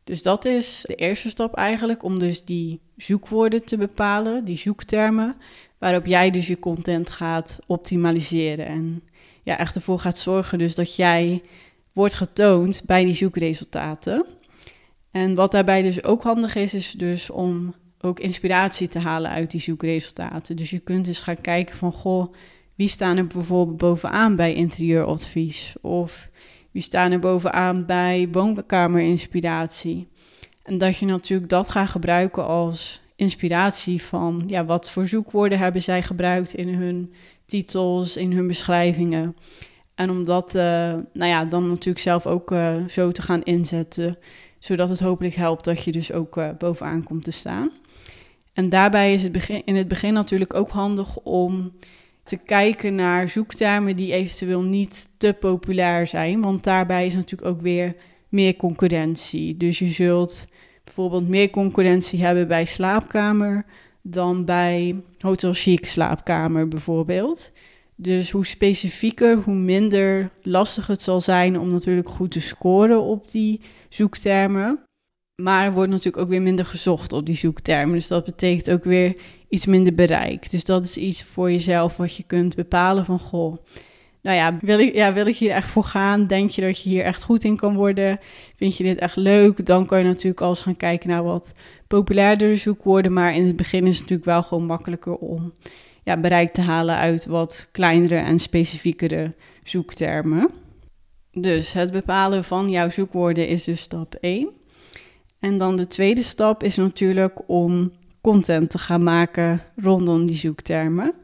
Dus 0.09 0.23
dat 0.23 0.45
is 0.45 0.85
de 0.87 0.95
eerste 0.95 1.29
stap 1.29 1.55
eigenlijk, 1.55 2.03
om 2.03 2.19
dus 2.19 2.45
die 2.45 2.81
zoekwoorden 2.97 3.67
te 3.67 3.77
bepalen, 3.77 4.45
die 4.45 4.57
zoektermen, 4.57 5.37
waarop 5.79 6.07
jij 6.07 6.31
dus 6.31 6.47
je 6.47 6.59
content 6.59 7.11
gaat 7.11 7.59
optimaliseren. 7.67 8.67
En 8.67 9.03
ja, 9.43 9.59
echt 9.59 9.75
ervoor 9.75 9.99
gaat 9.99 10.19
zorgen 10.19 10.59
dus 10.59 10.75
dat 10.75 10.97
jij 10.97 11.43
wordt 11.93 12.15
getoond 12.15 12.83
bij 12.87 13.05
die 13.05 13.15
zoekresultaten. 13.15 14.25
En 15.11 15.35
wat 15.35 15.53
daarbij 15.53 15.83
dus 15.83 16.05
ook 16.05 16.23
handig 16.23 16.55
is, 16.55 16.75
is 16.75 16.93
dus 16.93 17.31
om 17.31 17.75
ook 18.01 18.21
inspiratie 18.21 18.89
te 18.89 18.99
halen 18.99 19.31
uit 19.31 19.51
die 19.51 19.61
zoekresultaten. 19.61 20.57
Dus 20.57 20.71
je 20.71 20.79
kunt 20.79 21.07
eens 21.07 21.21
gaan 21.21 21.41
kijken 21.41 21.77
van, 21.77 21.93
goh, 21.93 22.35
wie 22.75 22.89
staan 22.89 23.17
er 23.17 23.27
bijvoorbeeld 23.27 23.77
bovenaan 23.77 24.37
bij 24.37 24.55
interieuradvies? 24.55 25.75
Of 25.81 26.29
wie 26.71 26.83
staan 26.83 27.13
er 27.13 27.19
bovenaan 27.19 27.87
bij 27.87 28.29
woonkamerinspiratie? 28.33 30.09
En 30.63 30.79
dat 30.79 30.97
je 30.97 31.07
natuurlijk 31.07 31.49
dat 31.49 31.69
gaat 31.69 31.89
gebruiken 31.89 32.47
als 32.47 33.01
inspiratie 33.17 34.03
van, 34.03 34.45
ja, 34.47 34.65
wat 34.65 34.91
voor 34.91 35.09
zoekwoorden 35.09 35.59
hebben 35.59 35.83
zij 35.83 36.03
gebruikt 36.03 36.55
in 36.55 36.69
hun 36.69 37.13
titels, 37.47 38.17
in 38.17 38.33
hun 38.33 38.47
beschrijvingen. 38.47 39.37
En 39.95 40.11
om 40.11 40.25
dat, 40.25 40.55
uh, 40.55 40.63
nou 41.13 41.31
ja, 41.31 41.45
dan 41.45 41.69
natuurlijk 41.69 41.99
zelf 41.99 42.27
ook 42.27 42.51
uh, 42.51 42.75
zo 42.89 43.11
te 43.11 43.23
gaan 43.23 43.43
inzetten, 43.43 44.19
zodat 44.59 44.89
het 44.89 45.01
hopelijk 45.01 45.35
helpt 45.35 45.65
dat 45.65 45.85
je 45.85 45.93
dus 45.93 46.13
ook 46.13 46.37
uh, 46.37 46.49
bovenaan 46.59 47.05
komt 47.05 47.25
te 47.25 47.31
staan. 47.31 47.71
En 48.53 48.69
daarbij 48.69 49.13
is 49.13 49.23
het 49.23 49.33
begin, 49.33 49.63
in 49.65 49.77
het 49.77 49.89
begin 49.89 50.13
natuurlijk 50.13 50.55
ook 50.55 50.71
handig 50.71 51.17
om 51.17 51.73
te 52.29 52.37
kijken 52.37 52.95
naar 52.95 53.29
zoektermen 53.29 53.97
die 53.97 54.13
eventueel 54.13 54.63
niet 54.63 55.09
te 55.17 55.37
populair 55.41 56.07
zijn. 56.07 56.43
Want 56.43 56.65
daarbij 56.65 57.07
is 57.07 57.15
natuurlijk 57.15 57.51
ook 57.51 57.61
weer 57.61 57.95
meer 58.29 58.57
concurrentie. 58.57 59.57
Dus 59.57 59.79
je 59.79 59.87
zult 59.87 60.47
bijvoorbeeld 60.85 61.29
meer 61.29 61.51
concurrentie 61.51 62.25
hebben 62.25 62.49
bij 62.49 62.65
slaapkamer 62.65 63.65
dan 64.03 64.45
bij 64.45 65.03
hotel 65.19 65.53
chic 65.53 65.87
slaapkamer 65.87 66.69
bijvoorbeeld. 66.69 67.53
Dus 67.95 68.31
hoe 68.31 68.47
specifieker, 68.47 69.37
hoe 69.37 69.55
minder 69.55 70.31
lastig 70.43 70.87
het 70.87 71.03
zal 71.03 71.21
zijn 71.21 71.59
om 71.59 71.69
natuurlijk 71.69 72.09
goed 72.09 72.31
te 72.31 72.41
scoren 72.41 73.03
op 73.03 73.31
die 73.31 73.61
zoektermen. 73.89 74.88
Maar 75.43 75.65
er 75.65 75.73
wordt 75.73 75.91
natuurlijk 75.91 76.23
ook 76.23 76.29
weer 76.29 76.43
minder 76.43 76.65
gezocht 76.65 77.13
op 77.13 77.27
die 77.27 77.37
zoektermen. 77.37 77.95
Dus 77.95 78.09
dat 78.09 78.25
betekent 78.25 78.71
ook 78.71 78.85
weer 78.85 79.17
iets 79.49 79.67
minder 79.67 79.95
bereik. 79.95 80.51
Dus 80.51 80.65
dat 80.65 80.85
is 80.85 80.97
iets 80.97 81.23
voor 81.23 81.51
jezelf 81.51 81.97
wat 81.97 82.17
je 82.17 82.23
kunt 82.23 82.55
bepalen 82.55 83.05
van 83.05 83.19
goh. 83.19 83.57
Nou 84.23 84.37
ja 84.37 84.59
wil, 84.61 84.79
ik, 84.79 84.95
ja, 84.95 85.13
wil 85.13 85.27
ik 85.27 85.37
hier 85.37 85.51
echt 85.51 85.69
voor 85.69 85.85
gaan? 85.85 86.27
Denk 86.27 86.51
je 86.51 86.63
dat 86.63 86.83
je 86.83 86.89
hier 86.89 87.05
echt 87.05 87.23
goed 87.23 87.45
in 87.45 87.57
kan 87.57 87.75
worden? 87.75 88.19
Vind 88.55 88.77
je 88.77 88.85
dit 88.85 88.99
echt 88.99 89.17
leuk? 89.17 89.67
Dan 89.67 89.87
kan 89.87 89.99
je 89.99 90.05
natuurlijk 90.05 90.41
al 90.41 90.49
eens 90.49 90.63
gaan 90.63 90.77
kijken 90.77 91.09
naar 91.09 91.25
wat 91.25 91.55
populairdere 91.87 92.57
zoekwoorden. 92.57 93.13
Maar 93.13 93.35
in 93.35 93.47
het 93.47 93.57
begin 93.57 93.87
is 93.87 93.93
het 93.93 94.01
natuurlijk 94.01 94.29
wel 94.29 94.43
gewoon 94.43 94.67
makkelijker 94.67 95.17
om 95.17 95.53
ja, 96.05 96.21
bereik 96.21 96.53
te 96.53 96.61
halen 96.61 96.97
uit 96.97 97.27
wat 97.27 97.69
kleinere 97.73 98.17
en 98.17 98.39
specifiekere 98.39 99.35
zoektermen. 99.63 100.51
Dus 101.33 101.73
het 101.73 101.91
bepalen 101.91 102.45
van 102.45 102.69
jouw 102.71 102.89
zoekwoorden 102.89 103.49
is 103.49 103.65
dus 103.65 103.81
stap 103.81 104.15
1. 104.15 104.58
En 105.41 105.57
dan 105.57 105.77
de 105.77 105.87
tweede 105.87 106.23
stap 106.23 106.63
is 106.63 106.77
natuurlijk 106.77 107.39
om 107.47 107.93
content 108.21 108.71
te 108.71 108.79
gaan 108.79 109.03
maken 109.03 109.61
rondom 109.77 110.27
die 110.27 110.37
zoektermen. 110.37 111.15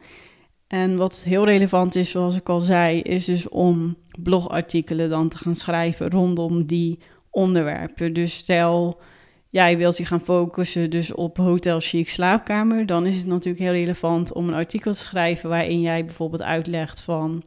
En 0.66 0.96
wat 0.96 1.22
heel 1.22 1.44
relevant 1.44 1.94
is, 1.94 2.10
zoals 2.10 2.36
ik 2.36 2.48
al 2.48 2.60
zei, 2.60 3.00
is 3.00 3.24
dus 3.24 3.48
om 3.48 3.96
blogartikelen 4.22 5.10
dan 5.10 5.28
te 5.28 5.36
gaan 5.36 5.56
schrijven 5.56 6.10
rondom 6.10 6.66
die 6.66 6.98
onderwerpen. 7.30 8.12
Dus 8.12 8.36
stel, 8.36 9.00
jij 9.48 9.76
wilt 9.76 9.96
je 9.96 10.04
gaan 10.04 10.20
focussen 10.20 10.90
dus 10.90 11.12
op 11.12 11.36
hotel 11.36 11.80
chic 11.80 12.08
slaapkamer, 12.08 12.86
dan 12.86 13.06
is 13.06 13.16
het 13.16 13.26
natuurlijk 13.26 13.64
heel 13.64 13.72
relevant 13.72 14.32
om 14.32 14.48
een 14.48 14.54
artikel 14.54 14.92
te 14.92 14.98
schrijven 14.98 15.48
waarin 15.48 15.80
jij 15.80 16.04
bijvoorbeeld 16.04 16.42
uitlegt 16.42 17.00
van, 17.00 17.42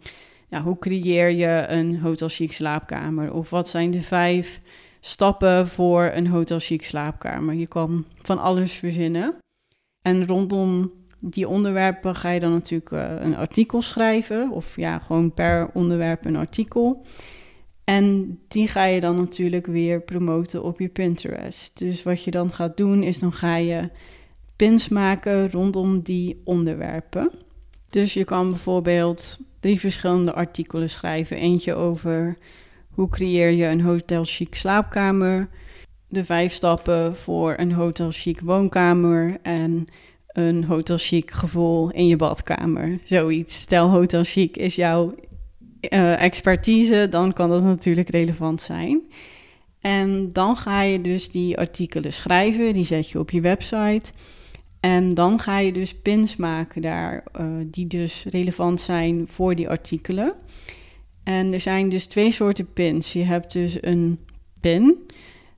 ja, 0.49 0.61
hoe 0.61 0.77
creëer 0.79 1.31
je 1.31 1.65
een 1.67 1.99
hotel 1.99 2.27
chic 2.29 2.53
slaapkamer? 2.53 3.33
Of 3.33 3.49
wat 3.49 3.69
zijn 3.69 3.91
de 3.91 4.01
vijf 4.01 4.61
stappen 5.07 5.67
voor 5.67 6.11
een 6.13 6.27
hotel 6.27 6.59
chic 6.59 6.85
slaapkamer? 6.85 7.53
Je 7.53 7.67
kan 7.67 8.05
van 8.21 8.39
alles 8.39 8.71
verzinnen. 8.71 9.35
En 10.01 10.27
rondom 10.27 10.91
die 11.19 11.47
onderwerpen 11.47 12.15
ga 12.15 12.29
je 12.29 12.39
dan 12.39 12.51
natuurlijk 12.51 12.91
uh, 12.91 13.11
een 13.19 13.35
artikel 13.35 13.81
schrijven. 13.81 14.51
Of 14.51 14.75
ja, 14.75 14.99
gewoon 14.99 15.33
per 15.33 15.69
onderwerp 15.73 16.25
een 16.25 16.35
artikel. 16.35 17.05
En 17.83 18.39
die 18.47 18.67
ga 18.67 18.85
je 18.85 18.99
dan 18.99 19.17
natuurlijk 19.17 19.65
weer 19.65 20.01
promoten 20.01 20.63
op 20.63 20.79
je 20.79 20.87
Pinterest. 20.87 21.77
Dus 21.77 22.03
wat 22.03 22.23
je 22.23 22.31
dan 22.31 22.53
gaat 22.53 22.77
doen, 22.77 23.03
is 23.03 23.19
dan 23.19 23.33
ga 23.33 23.55
je 23.55 23.89
pins 24.55 24.87
maken 24.89 25.51
rondom 25.51 26.01
die 26.01 26.41
onderwerpen. 26.43 27.31
Dus 27.89 28.13
je 28.13 28.23
kan 28.23 28.49
bijvoorbeeld 28.49 29.39
drie 29.59 29.79
verschillende 29.79 30.33
artikelen 30.33 30.89
schrijven. 30.89 31.37
Eentje 31.37 31.73
over 31.73 32.37
hoe 32.97 33.09
creëer 33.09 33.51
je 33.51 33.65
een 33.65 33.81
hotel 33.81 34.23
chic 34.23 34.55
slaapkamer. 34.55 35.47
De 36.09 36.25
vijf 36.25 36.53
stappen 36.53 37.15
voor 37.15 37.53
een 37.57 37.71
hotel 37.71 38.11
chic 38.11 38.39
woonkamer. 38.39 39.37
En 39.41 39.87
een 40.27 40.63
hotel 40.63 40.97
chic 40.97 41.31
gevoel 41.31 41.91
in 41.91 42.07
je 42.07 42.15
badkamer. 42.15 42.99
Zoiets. 43.03 43.55
Stel 43.55 43.89
hotel 43.89 44.23
chic 44.23 44.57
is 44.57 44.75
jouw 44.75 45.15
uh, 45.89 46.21
expertise, 46.21 47.07
dan 47.09 47.33
kan 47.33 47.49
dat 47.49 47.63
natuurlijk 47.63 48.09
relevant 48.09 48.61
zijn. 48.61 49.01
En 49.81 50.33
dan 50.33 50.57
ga 50.57 50.81
je 50.81 51.01
dus 51.01 51.29
die 51.29 51.57
artikelen 51.57 52.13
schrijven, 52.13 52.73
die 52.73 52.85
zet 52.85 53.09
je 53.09 53.19
op 53.19 53.31
je 53.31 53.41
website. 53.41 54.11
En 54.79 55.09
dan 55.09 55.39
ga 55.39 55.59
je 55.59 55.71
dus 55.71 55.95
pins 55.95 56.35
maken 56.35 56.81
daar, 56.81 57.23
uh, 57.39 57.45
die 57.65 57.87
dus 57.87 58.25
relevant 58.29 58.81
zijn 58.81 59.27
voor 59.27 59.55
die 59.55 59.69
artikelen. 59.69 60.33
En 61.27 61.53
er 61.53 61.59
zijn 61.59 61.89
dus 61.89 62.05
twee 62.05 62.31
soorten 62.31 62.73
pins. 62.73 63.13
Je 63.13 63.23
hebt 63.23 63.51
dus 63.53 63.77
een 63.81 64.19
pin, 64.59 64.95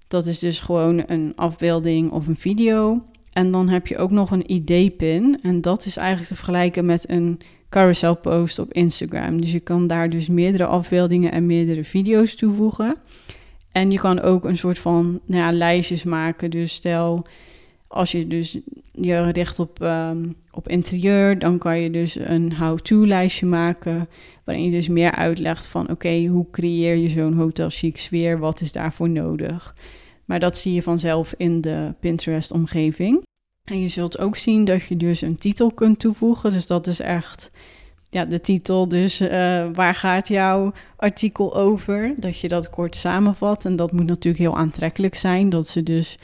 dat 0.07 0.25
is 0.25 0.39
dus 0.39 0.59
gewoon 0.59 1.03
een 1.05 1.33
afbeelding 1.35 2.11
of 2.11 2.27
een 2.27 2.35
video. 2.35 3.03
En 3.31 3.51
dan 3.51 3.69
heb 3.69 3.87
je 3.87 3.97
ook 3.97 4.11
nog 4.11 4.31
een 4.31 4.51
ID-pin. 4.51 5.39
En 5.41 5.61
dat 5.61 5.85
is 5.85 5.97
eigenlijk 5.97 6.27
te 6.29 6.35
vergelijken 6.35 6.85
met 6.85 7.09
een 7.09 7.39
carousel 7.69 8.15
post 8.15 8.59
op 8.59 8.73
Instagram. 8.73 9.41
Dus 9.41 9.51
je 9.51 9.59
kan 9.59 9.87
daar 9.87 10.09
dus 10.09 10.27
meerdere 10.27 10.65
afbeeldingen 10.65 11.31
en 11.31 11.45
meerdere 11.45 11.83
video's 11.83 12.35
toevoegen. 12.35 12.95
En 13.71 13.91
je 13.91 13.99
kan 13.99 14.21
ook 14.21 14.43
een 14.43 14.57
soort 14.57 14.79
van 14.79 15.19
nou 15.25 15.43
ja, 15.43 15.51
lijstjes 15.51 16.03
maken. 16.03 16.49
Dus 16.49 16.73
stel, 16.73 17.25
als 17.89 18.11
je 18.11 18.27
dus 18.27 18.59
je 18.91 19.31
richt 19.31 19.59
op, 19.59 19.81
ehm, 19.81 20.29
op 20.51 20.67
interieur, 20.67 21.39
dan 21.39 21.57
kan 21.57 21.79
je 21.79 21.91
dus 21.91 22.15
een 22.15 22.55
how-to 22.55 23.05
lijstje 23.05 23.45
maken. 23.45 24.09
Waarin 24.43 24.63
je 24.63 24.71
dus 24.71 24.87
meer 24.87 25.11
uitlegt 25.11 25.67
van 25.67 25.89
oké, 25.89 26.25
hoe 26.25 26.45
creëer 26.51 26.95
je 26.95 27.09
zo'n 27.09 27.33
hotel 27.33 27.69
chic 27.69 27.97
sfeer? 27.97 28.39
Wat 28.39 28.61
is 28.61 28.71
daarvoor 28.71 29.09
nodig? 29.09 29.75
Maar 30.25 30.39
dat 30.39 30.57
zie 30.57 30.73
je 30.73 30.81
vanzelf 30.81 31.33
in 31.37 31.61
de 31.61 31.93
Pinterest-omgeving. 31.99 33.23
En 33.63 33.81
je 33.81 33.87
zult 33.87 34.19
ook 34.19 34.35
zien 34.35 34.65
dat 34.65 34.83
je 34.83 34.97
dus 34.97 35.21
een 35.21 35.35
titel 35.35 35.71
kunt 35.71 35.99
toevoegen. 35.99 36.51
Dus 36.51 36.67
dat 36.67 36.87
is 36.87 36.99
echt 36.99 37.51
ja, 38.09 38.25
de 38.25 38.39
titel. 38.39 38.87
Dus 38.87 39.21
uh, 39.21 39.29
waar 39.73 39.95
gaat 39.95 40.27
jouw 40.27 40.73
artikel 40.95 41.55
over? 41.55 42.13
Dat 42.17 42.39
je 42.39 42.47
dat 42.47 42.69
kort 42.69 42.95
samenvat. 42.95 43.65
En 43.65 43.75
dat 43.75 43.91
moet 43.91 44.05
natuurlijk 44.05 44.43
heel 44.43 44.57
aantrekkelijk 44.57 45.15
zijn. 45.15 45.49
Dat 45.49 45.67
ze 45.67 45.83
dus 45.83 46.17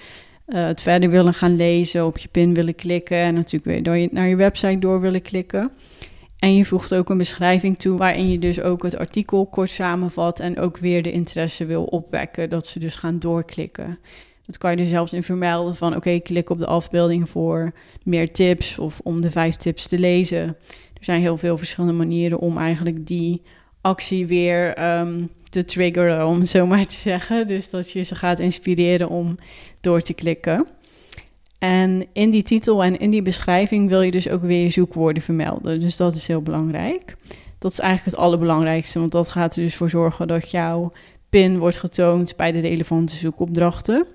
uh, 0.47 0.65
het 0.65 0.81
verder 0.81 1.09
willen 1.09 1.33
gaan 1.33 1.55
lezen, 1.55 2.05
op 2.05 2.17
je 2.17 2.27
pin 2.27 2.53
willen 2.53 2.75
klikken. 2.75 3.17
En 3.17 3.33
natuurlijk 3.33 3.65
weer 3.65 3.83
door 3.83 3.97
je, 3.97 4.09
naar 4.11 4.27
je 4.27 4.35
website 4.35 4.79
door 4.79 5.01
willen 5.01 5.21
klikken. 5.21 5.71
En 6.39 6.55
je 6.55 6.65
voegt 6.65 6.93
ook 6.93 7.09
een 7.09 7.17
beschrijving 7.17 7.79
toe 7.79 7.97
waarin 7.97 8.31
je 8.31 8.39
dus 8.39 8.61
ook 8.61 8.83
het 8.83 8.97
artikel 8.97 9.45
kort 9.45 9.69
samenvat 9.69 10.39
en 10.39 10.59
ook 10.59 10.77
weer 10.77 11.03
de 11.03 11.11
interesse 11.11 11.65
wil 11.65 11.83
opwekken, 11.83 12.49
dat 12.49 12.67
ze 12.67 12.79
dus 12.79 12.95
gaan 12.95 13.19
doorklikken. 13.19 13.99
Dat 14.45 14.57
kan 14.57 14.71
je 14.71 14.77
er 14.77 14.85
zelfs 14.85 15.13
in 15.13 15.23
vermelden 15.23 15.75
van 15.75 15.95
oké, 15.95 16.19
klik 16.19 16.49
op 16.49 16.59
de 16.59 16.65
afbeelding 16.65 17.29
voor 17.29 17.73
meer 18.03 18.31
tips 18.31 18.79
of 18.79 18.99
om 19.03 19.21
de 19.21 19.31
vijf 19.31 19.55
tips 19.55 19.87
te 19.87 19.99
lezen. 19.99 20.41
Er 20.93 21.03
zijn 21.03 21.21
heel 21.21 21.37
veel 21.37 21.57
verschillende 21.57 21.95
manieren 21.95 22.39
om 22.39 22.57
eigenlijk 22.57 23.07
die 23.07 23.41
actie 23.81 24.27
weer 24.27 24.83
um, 24.99 25.29
te 25.49 25.65
triggeren, 25.65 26.27
om 26.27 26.39
het 26.39 26.49
zo 26.49 26.65
maar 26.65 26.85
te 26.85 26.95
zeggen. 26.95 27.47
Dus 27.47 27.69
dat 27.69 27.91
je 27.91 28.01
ze 28.01 28.15
gaat 28.15 28.39
inspireren 28.39 29.09
om 29.09 29.37
door 29.85 30.01
te 30.01 30.13
klikken. 30.13 30.67
En 31.59 32.05
in 32.13 32.29
die 32.29 32.43
titel 32.43 32.83
en 32.83 32.99
in 32.99 33.09
die 33.09 33.21
beschrijving 33.21 33.89
wil 33.89 34.01
je 34.01 34.11
dus 34.11 34.29
ook 34.29 34.41
weer 34.41 34.63
je 34.63 34.69
zoekwoorden 34.69 35.23
vermelden. 35.23 35.79
Dus 35.79 35.97
dat 35.97 36.15
is 36.15 36.27
heel 36.27 36.41
belangrijk. 36.41 37.15
Dat 37.59 37.71
is 37.71 37.79
eigenlijk 37.79 38.17
het 38.17 38.25
allerbelangrijkste, 38.25 38.99
want 38.99 39.11
dat 39.11 39.29
gaat 39.29 39.55
er 39.55 39.61
dus 39.61 39.75
voor 39.75 39.89
zorgen 39.89 40.27
dat 40.27 40.51
jouw 40.51 40.91
pin 41.29 41.57
wordt 41.57 41.77
getoond 41.77 42.35
bij 42.35 42.51
de 42.51 42.59
relevante 42.59 43.15
zoekopdrachten. 43.15 44.07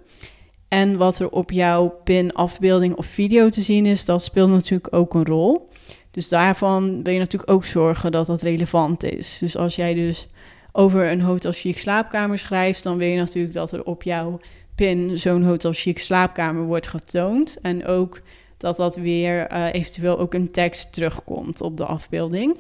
En 0.69 0.97
wat 0.97 1.19
er 1.19 1.31
op 1.31 1.51
jouw 1.51 1.89
pin, 2.05 2.33
afbeelding 2.33 2.97
of 2.97 3.07
video 3.07 3.49
te 3.49 3.63
zien 3.63 3.87
is, 3.87 4.05
dat 4.05 4.23
speelt 4.23 4.51
natuurlijk 4.51 4.95
ook 4.95 5.15
een 5.15 5.27
rol. 5.27 5.69
Dus 6.11 6.29
daarvan 6.29 7.03
wil 7.03 7.13
je 7.13 7.19
natuurlijk 7.19 7.51
ook 7.51 7.65
zorgen 7.65 8.13
dat 8.13 8.27
dat 8.27 8.43
relevant 8.43 9.05
is. 9.05 9.39
Dus 9.39 9.57
als 9.57 9.77
jij 9.77 9.95
dus 9.95 10.29
over 10.73 11.11
een 11.11 11.21
hotel 11.21 11.53
chic 11.53 11.79
slaapkamer 11.79 12.39
schrijft, 12.39 12.83
dan 12.83 12.97
wil 12.97 13.09
je 13.09 13.17
natuurlijk 13.17 13.55
dat 13.55 13.73
er 13.73 13.85
op 13.85 14.03
jouw 14.03 14.41
pin 14.75 15.19
zo'n 15.19 15.43
hotel 15.43 15.73
chic 15.73 15.99
slaapkamer 15.99 16.63
wordt 16.63 16.87
getoond. 16.87 17.59
En 17.63 17.87
ook 17.87 18.21
dat 18.57 18.77
dat 18.77 18.97
weer 18.97 19.53
uh, 19.53 19.67
eventueel 19.73 20.19
ook 20.19 20.35
een 20.35 20.51
tekst 20.51 20.93
terugkomt 20.93 21.61
op 21.61 21.77
de 21.77 21.85
afbeelding. 21.85 22.57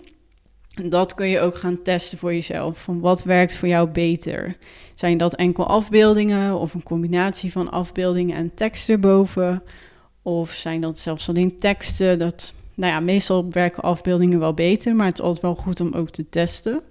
En 0.74 0.88
dat 0.88 1.14
kun 1.14 1.28
je 1.28 1.40
ook 1.40 1.54
gaan 1.54 1.82
testen 1.82 2.18
voor 2.18 2.32
jezelf. 2.32 2.78
Van 2.78 3.00
wat 3.00 3.24
werkt 3.24 3.56
voor 3.56 3.68
jou 3.68 3.88
beter? 3.88 4.56
Zijn 4.94 5.18
dat 5.18 5.34
enkel 5.34 5.66
afbeeldingen 5.66 6.58
of 6.58 6.74
een 6.74 6.82
combinatie 6.82 7.52
van 7.52 7.70
afbeeldingen 7.70 8.36
en 8.36 8.54
tekst 8.54 8.88
erboven? 8.88 9.62
Of 10.22 10.50
zijn 10.50 10.80
dat 10.80 10.98
zelfs 10.98 11.28
alleen 11.28 11.58
teksten? 11.58 12.18
Dat, 12.18 12.54
nou 12.74 12.92
ja, 12.92 13.00
meestal 13.00 13.50
werken 13.50 13.82
afbeeldingen 13.82 14.38
wel 14.38 14.54
beter, 14.54 14.94
maar 14.96 15.06
het 15.06 15.18
is 15.18 15.24
altijd 15.24 15.42
wel 15.42 15.54
goed 15.54 15.80
om 15.80 15.92
ook 15.92 16.10
te 16.10 16.28
testen. 16.28 16.82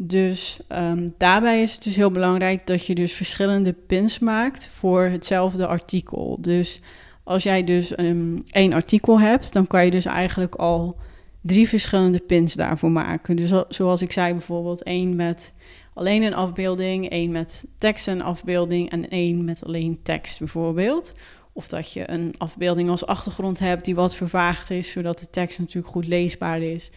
Dus 0.00 0.60
um, 0.68 1.14
daarbij 1.16 1.62
is 1.62 1.72
het 1.72 1.82
dus 1.82 1.96
heel 1.96 2.10
belangrijk 2.10 2.66
dat 2.66 2.86
je 2.86 2.94
dus 2.94 3.12
verschillende 3.12 3.72
pins 3.72 4.18
maakt 4.18 4.68
voor 4.68 5.04
hetzelfde 5.04 5.66
artikel. 5.66 6.38
Dus 6.40 6.80
als 7.24 7.42
jij 7.42 7.64
dus 7.64 7.98
um, 7.98 8.44
één 8.50 8.72
artikel 8.72 9.20
hebt, 9.20 9.52
dan 9.52 9.66
kan 9.66 9.84
je 9.84 9.90
dus 9.90 10.04
eigenlijk 10.04 10.54
al 10.54 10.96
drie 11.40 11.68
verschillende 11.68 12.18
pins 12.18 12.54
daarvoor 12.54 12.90
maken. 12.90 13.36
Dus 13.36 13.52
zoals 13.68 14.02
ik 14.02 14.12
zei, 14.12 14.32
bijvoorbeeld 14.32 14.82
één 14.82 15.16
met 15.16 15.52
alleen 15.94 16.22
een 16.22 16.34
afbeelding, 16.34 17.08
één 17.10 17.30
met 17.30 17.66
tekst 17.78 18.08
en 18.08 18.20
afbeelding 18.20 18.90
en 18.90 19.08
één 19.08 19.44
met 19.44 19.64
alleen 19.64 20.00
tekst 20.02 20.38
bijvoorbeeld. 20.38 21.14
Of 21.52 21.68
dat 21.68 21.92
je 21.92 22.10
een 22.10 22.34
afbeelding 22.36 22.90
als 22.90 23.06
achtergrond 23.06 23.58
hebt 23.58 23.84
die 23.84 23.94
wat 23.94 24.14
vervaagd 24.14 24.70
is, 24.70 24.90
zodat 24.90 25.18
de 25.18 25.30
tekst 25.30 25.58
natuurlijk 25.58 25.92
goed 25.92 26.06
leesbaar 26.06 26.62
is. 26.62 26.90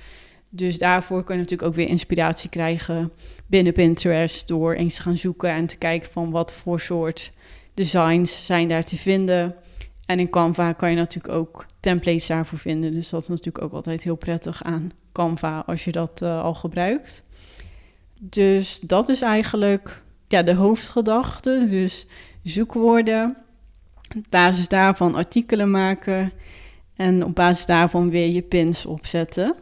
Dus 0.53 0.77
daarvoor 0.77 1.23
kun 1.23 1.35
je 1.35 1.41
natuurlijk 1.41 1.69
ook 1.69 1.75
weer 1.75 1.87
inspiratie 1.87 2.49
krijgen 2.49 3.11
binnen 3.47 3.73
Pinterest 3.73 4.47
door 4.47 4.73
eens 4.73 4.95
te 4.95 5.01
gaan 5.01 5.17
zoeken 5.17 5.49
en 5.49 5.65
te 5.65 5.77
kijken 5.77 6.11
van 6.11 6.31
wat 6.31 6.53
voor 6.53 6.79
soort 6.79 7.31
designs 7.73 8.45
zijn 8.45 8.67
daar 8.67 8.83
te 8.83 8.97
vinden. 8.97 9.55
En 10.05 10.19
in 10.19 10.29
Canva 10.29 10.73
kan 10.73 10.89
je 10.89 10.95
natuurlijk 10.95 11.33
ook 11.33 11.65
templates 11.79 12.27
daarvoor 12.27 12.57
vinden. 12.57 12.93
Dus 12.93 13.09
dat 13.09 13.21
is 13.21 13.27
natuurlijk 13.27 13.63
ook 13.63 13.73
altijd 13.73 14.03
heel 14.03 14.15
prettig 14.15 14.63
aan 14.63 14.91
Canva 15.11 15.63
als 15.65 15.83
je 15.83 15.91
dat 15.91 16.21
eh, 16.21 16.43
al 16.43 16.53
gebruikt. 16.53 17.23
Dus 18.19 18.79
dat 18.79 19.09
is 19.09 19.21
eigenlijk 19.21 20.01
ja, 20.27 20.43
de 20.43 20.53
hoofdgedachte. 20.53 21.65
Dus 21.69 22.07
zoekwoorden, 22.43 23.37
op 24.15 24.23
basis 24.29 24.67
daarvan 24.67 25.15
artikelen 25.15 25.71
maken 25.71 26.31
en 26.95 27.25
op 27.25 27.35
basis 27.35 27.65
daarvan 27.65 28.09
weer 28.09 28.27
je 28.27 28.41
pins 28.41 28.85
opzetten. 28.85 29.55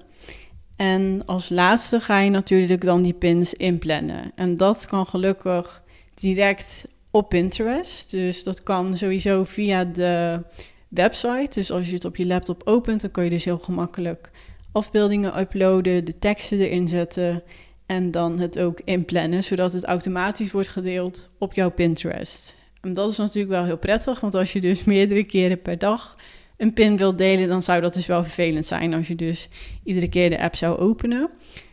En 0.80 1.22
als 1.26 1.50
laatste 1.50 2.00
ga 2.00 2.20
je 2.20 2.30
natuurlijk 2.30 2.84
dan 2.84 3.02
die 3.02 3.14
pins 3.14 3.54
inplannen. 3.54 4.32
En 4.36 4.58
dat 4.58 4.86
kan 4.88 5.06
gelukkig 5.06 5.82
direct 6.14 6.86
op 7.12 7.30
Pinterest. 7.30 8.12
Dus 8.12 8.44
dat 8.44 8.64
kan 8.64 8.98
sowieso 8.98 9.44
via 9.44 9.86
de 9.86 10.42
website. 10.88 11.50
Dus 11.54 11.72
als 11.72 11.88
je 11.88 11.94
het 11.94 12.06
op 12.06 12.16
je 12.16 12.28
laptop 12.28 12.62
opent, 12.66 13.02
dan 13.02 13.12
kun 13.12 13.24
je 13.24 13.30
dus 13.30 13.46
heel 13.46 13.58
gemakkelijk 13.58 14.32
afbeeldingen 14.72 15.40
uploaden, 15.40 16.06
de 16.06 16.20
teksten 16.20 16.60
erin 16.60 16.88
zetten 16.88 17.44
en 17.86 18.12
dan 18.12 18.40
het 18.40 18.60
ook 18.60 18.82
inplannen, 18.84 19.44
zodat 19.44 19.74
het 19.74 19.86
automatisch 19.86 20.52
wordt 20.52 20.68
gedeeld 20.68 21.30
op 21.38 21.54
jouw 21.54 21.72
Pinterest. 21.72 22.56
En 22.82 22.94
dat 22.94 23.12
is 23.12 23.18
natuurlijk 23.18 23.54
wel 23.54 23.64
heel 23.64 23.78
prettig, 23.78 24.20
want 24.20 24.36
als 24.36 24.54
je 24.54 24.62
dus 24.62 24.84
meerdere 24.94 25.24
keren 25.24 25.62
per 25.62 25.78
dag 25.78 26.16
een 26.60 26.74
pin 26.74 26.98
wilt 26.98 27.18
delen, 27.18 27.48
dan 27.48 27.62
zou 27.62 27.82
dat 27.82 27.94
dus 27.94 28.06
wel 28.06 28.24
vervelend 28.24 28.66
zijn 28.66 28.94
als 28.94 29.08
je 29.08 29.16
dus 29.16 29.50
iedere 29.84 30.10
keer 30.10 30.30
de 30.30 30.42
app 30.42 30.56
zou 30.56 30.78
openen. 30.78 31.30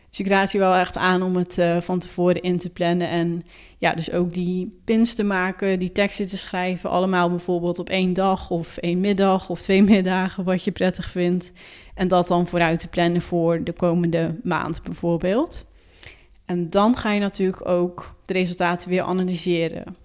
Dus 0.09 0.19
ik 0.19 0.27
raad 0.27 0.51
je 0.51 0.57
wel 0.57 0.73
echt 0.73 0.97
aan 0.97 1.21
om 1.21 1.35
het 1.35 1.57
uh, 1.57 1.81
van 1.81 1.99
tevoren 1.99 2.41
in 2.41 2.57
te 2.57 2.69
plannen. 2.69 3.09
En 3.09 3.43
ja, 3.77 3.93
dus 3.93 4.11
ook 4.11 4.33
die 4.33 4.79
pins 4.85 5.13
te 5.13 5.23
maken, 5.23 5.79
die 5.79 5.91
teksten 5.91 6.27
te 6.27 6.37
schrijven. 6.37 6.89
Allemaal 6.89 7.29
bijvoorbeeld 7.29 7.79
op 7.79 7.89
één 7.89 8.13
dag 8.13 8.49
of 8.49 8.77
één 8.77 8.99
middag 8.99 9.49
of 9.49 9.61
twee 9.61 9.83
middagen, 9.93 10.43
wat 10.43 10.63
je 10.63 10.71
prettig 10.71 11.09
vindt. 11.09 11.51
En 11.93 12.07
dat 12.07 12.27
dan 12.27 12.47
vooruit 12.47 12.79
te 12.79 12.87
plannen 12.87 13.21
voor 13.21 13.63
de 13.63 13.73
komende 13.73 14.35
maand 14.43 14.83
bijvoorbeeld. 14.83 15.65
En 16.45 16.69
dan 16.69 16.95
ga 16.95 17.11
je 17.11 17.19
natuurlijk 17.19 17.67
ook 17.67 18.15
de 18.25 18.33
resultaten 18.33 18.89
weer 18.89 19.01
analyseren. 19.01 19.95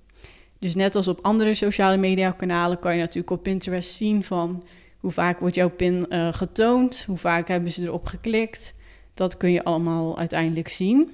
Dus 0.62 0.74
net 0.74 0.96
als 0.96 1.08
op 1.08 1.18
andere 1.22 1.54
sociale 1.54 1.96
media 1.96 2.30
kanalen 2.30 2.78
kan 2.78 2.94
je 2.94 3.00
natuurlijk 3.00 3.30
op 3.30 3.42
Pinterest 3.42 3.94
zien 3.94 4.24
van 4.24 4.64
hoe 4.98 5.10
vaak 5.10 5.40
wordt 5.40 5.54
jouw 5.54 5.70
pin 5.70 6.06
uh, 6.08 6.32
getoond, 6.32 7.04
hoe 7.06 7.18
vaak 7.18 7.48
hebben 7.48 7.70
ze 7.70 7.82
erop 7.82 8.06
geklikt. 8.06 8.74
Dat 9.14 9.36
kun 9.36 9.52
je 9.52 9.64
allemaal 9.64 10.18
uiteindelijk 10.18 10.68
zien. 10.68 11.10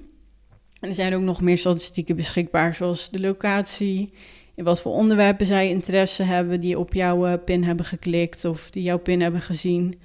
En 0.81 0.89
er 0.89 0.95
zijn 0.95 1.15
ook 1.15 1.23
nog 1.23 1.41
meer 1.41 1.59
statistieken 1.59 2.17
beschikbaar, 2.17 2.75
zoals 2.75 3.11
de 3.11 3.21
locatie, 3.21 4.13
in 4.55 4.65
wat 4.65 4.81
voor 4.81 4.93
onderwerpen 4.93 5.47
zij 5.47 5.69
interesse 5.69 6.23
hebben 6.23 6.61
die 6.61 6.79
op 6.79 6.95
jouw 6.95 7.27
eh, 7.27 7.45
pin 7.45 7.65
hebben 7.65 7.87
geklikt 7.87 8.45
of 8.45 8.71
die 8.71 8.83
jouw 8.83 8.99
pin 8.99 9.23
hebben 9.23 9.41
gezien. 9.43 9.99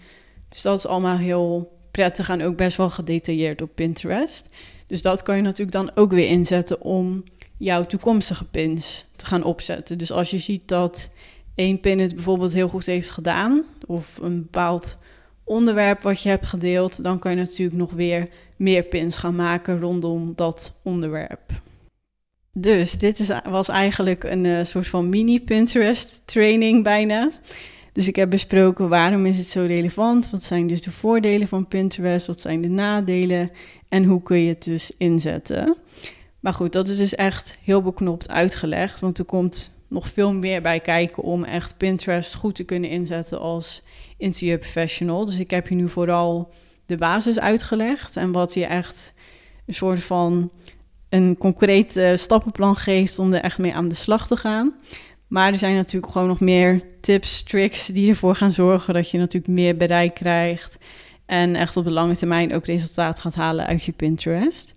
Dus 0.49 0.62
dat 0.62 0.77
is 0.77 0.88
allemaal 0.88 1.17
heel 1.17 1.71
prettig 1.91 2.29
en 2.29 2.43
ook 2.43 2.56
best 2.58 2.77
wel 2.77 2.89
gedetailleerd 2.89 3.62
op 3.62 3.69
Pinterest. 3.75 4.49
Dus 4.88 5.01
dat 5.01 5.23
kan 5.23 5.36
je 5.36 5.41
natuurlijk 5.41 5.71
dan 5.71 5.91
ook 5.95 6.12
weer 6.12 6.27
inzetten 6.27 6.82
om 6.82 7.23
jouw 7.58 7.86
toekomstige 7.86 8.46
pins 8.46 9.06
te 9.16 9.26
gaan 9.26 9.44
opzetten. 9.44 9.98
Dus 9.98 10.12
als 10.12 10.30
je 10.30 10.38
ziet 10.38 10.68
dat 10.68 11.10
één 11.56 11.80
pin 11.80 12.00
het 12.00 12.16
bijvoorbeeld 12.16 12.54
heel 12.54 12.68
goed 12.68 12.86
heeft 12.86 13.10
gedaan, 13.10 13.63
of 13.88 14.18
een 14.22 14.42
bepaald 14.42 14.98
onderwerp 15.44 16.02
wat 16.02 16.22
je 16.22 16.30
hebt 16.30 16.46
gedeeld, 16.46 17.04
dan 17.04 17.20
kan 17.20 17.32
je 17.32 17.38
natuurlijk 17.38 17.78
nog 17.78 17.92
weer 17.92 18.30
meer 18.58 18.84
pins 18.84 19.18
gaan 19.18 19.36
maken 19.36 19.80
rondom 19.80 20.34
dat 20.36 20.74
onderwerp. 20.84 21.62
Dus 22.54 22.92
dit 22.92 23.20
is, 23.20 23.30
was 23.44 23.68
eigenlijk 23.68 24.24
een 24.24 24.44
uh, 24.44 24.63
soort 24.63 24.88
van 24.88 25.10
mini 25.10 25.42
Pinterest 25.42 26.22
training 26.26 26.84
bijna. 26.84 27.32
Dus 27.92 28.08
ik 28.08 28.16
heb 28.16 28.30
besproken 28.30 28.89
waarom 28.89 29.26
is 29.26 29.38
het 29.38 29.48
zo 29.48 29.66
relevant, 29.66 30.30
wat 30.30 30.44
zijn 30.44 30.68
dus 30.68 30.82
de 30.82 30.92
voordelen 30.92 31.48
van 31.48 31.68
Pinterest, 31.68 32.28
wat 32.28 32.42
zijn 32.42 32.62
de 32.62 32.68
nadelen 32.68 33.52
en 33.89 34.04
hoe 34.04 34.24
kun 34.24 34.38
je 34.38 34.50
het 34.50 34.63
dus 34.63 34.92
inzetten. 34.98 35.78
Maar 36.43 36.53
goed, 36.53 36.73
dat 36.73 36.88
is 36.88 36.97
dus 36.97 37.15
echt 37.15 37.58
heel 37.62 37.82
beknopt 37.82 38.29
uitgelegd, 38.29 38.99
want 38.99 39.17
er 39.17 39.25
komt 39.25 39.71
nog 39.88 40.08
veel 40.08 40.34
meer 40.34 40.62
bij 40.62 40.79
kijken 40.79 41.23
om 41.23 41.43
echt 41.43 41.77
Pinterest 41.77 42.36
goed 42.36 42.56
te 42.56 42.63
kunnen 42.63 42.89
inzetten 42.89 43.39
als 43.39 43.84
interieurprofessional. 44.17 45.25
Dus 45.25 45.39
ik 45.39 45.51
heb 45.51 45.67
je 45.67 45.75
nu 45.75 45.89
vooral 45.89 46.53
de 46.86 46.97
basis 46.97 47.39
uitgelegd 47.39 48.17
en 48.17 48.32
wat 48.32 48.53
je 48.53 48.65
echt 48.65 49.13
een 49.65 49.73
soort 49.73 50.03
van 50.03 50.51
een 51.10 51.38
concreet 51.38 51.99
stappenplan 52.15 52.75
geeft 52.75 53.19
om 53.19 53.34
er 53.34 53.41
echt 53.41 53.58
mee 53.58 53.73
aan 53.73 53.88
de 53.88 53.95
slag 53.95 54.27
te 54.27 54.38
gaan. 54.38 54.73
Maar 55.27 55.51
er 55.51 55.58
zijn 55.58 55.75
natuurlijk 55.75 56.12
gewoon 56.12 56.27
nog 56.27 56.39
meer 56.39 56.82
tips, 57.01 57.43
tricks 57.43 57.86
die 57.86 58.10
ervoor 58.10 58.36
gaan 58.36 58.51
zorgen 58.51 58.93
dat 58.93 59.10
je 59.10 59.17
natuurlijk 59.17 59.53
meer 59.53 59.77
bereik 59.77 60.13
krijgt. 60.13 60.77
En 61.25 61.56
echt 61.56 61.77
op 61.77 61.84
de 61.84 61.93
lange 61.93 62.15
termijn 62.15 62.53
ook 62.53 62.65
resultaat 62.65 63.19
gaat 63.19 63.36
halen 63.36 63.65
uit 63.65 63.84
je 63.84 63.91
Pinterest. 63.91 64.73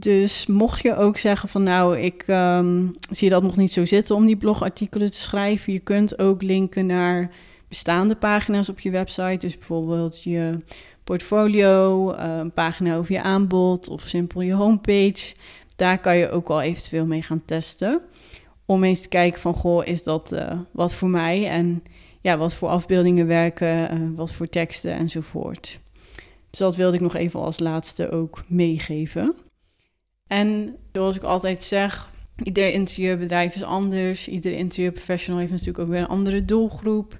Dus 0.00 0.46
mocht 0.46 0.82
je 0.82 0.96
ook 0.96 1.16
zeggen 1.16 1.48
van 1.48 1.62
nou, 1.62 1.98
ik 1.98 2.24
um, 2.26 2.94
zie 3.10 3.28
dat 3.28 3.42
nog 3.42 3.56
niet 3.56 3.72
zo 3.72 3.84
zitten 3.84 4.16
om 4.16 4.26
die 4.26 4.36
blogartikelen 4.36 5.10
te 5.10 5.18
schrijven. 5.18 5.72
Je 5.72 5.78
kunt 5.78 6.18
ook 6.18 6.42
linken 6.42 6.86
naar 6.86 7.30
bestaande 7.68 8.16
pagina's 8.16 8.68
op 8.68 8.80
je 8.80 8.90
website. 8.90 9.38
Dus 9.38 9.58
bijvoorbeeld 9.58 10.22
je 10.22 10.58
portfolio, 11.04 12.10
eh, 12.12 12.36
een 12.36 12.52
pagina 12.52 12.96
over 12.96 13.12
je 13.12 13.22
aanbod 13.22 13.88
of 13.88 14.02
simpel 14.02 14.40
je 14.40 14.52
homepage. 14.52 15.34
Daar 15.76 15.98
kan 15.98 16.16
je 16.16 16.30
ook 16.30 16.48
al 16.48 16.60
eventueel 16.60 17.06
mee 17.06 17.22
gaan 17.22 17.42
testen. 17.44 18.00
Om 18.66 18.84
eens 18.84 19.00
te 19.00 19.08
kijken 19.08 19.40
van, 19.40 19.54
goh, 19.54 19.86
is 19.86 20.02
dat 20.02 20.32
uh, 20.32 20.50
wat 20.70 20.94
voor 20.94 21.08
mij? 21.08 21.48
En 21.48 21.82
ja, 22.20 22.36
wat 22.36 22.54
voor 22.54 22.68
afbeeldingen 22.68 23.26
werken, 23.26 23.94
uh, 23.94 24.16
wat 24.16 24.32
voor 24.32 24.48
teksten 24.48 24.92
enzovoort. 24.92 25.80
Dus 26.50 26.58
dat 26.58 26.76
wilde 26.76 26.96
ik 26.96 27.02
nog 27.02 27.14
even 27.14 27.40
als 27.40 27.58
laatste 27.58 28.10
ook 28.10 28.44
meegeven. 28.46 29.34
En 30.28 30.76
zoals 30.92 31.16
ik 31.16 31.22
altijd 31.22 31.64
zeg, 31.64 32.10
ieder 32.42 32.72
interieurbedrijf 32.72 33.54
is 33.54 33.62
anders. 33.62 34.28
Ieder 34.28 34.52
interieurprofessional 34.52 35.40
heeft 35.40 35.52
natuurlijk 35.52 35.78
ook 35.78 35.88
weer 35.88 36.00
een 36.00 36.08
andere 36.08 36.44
doelgroep. 36.44 37.18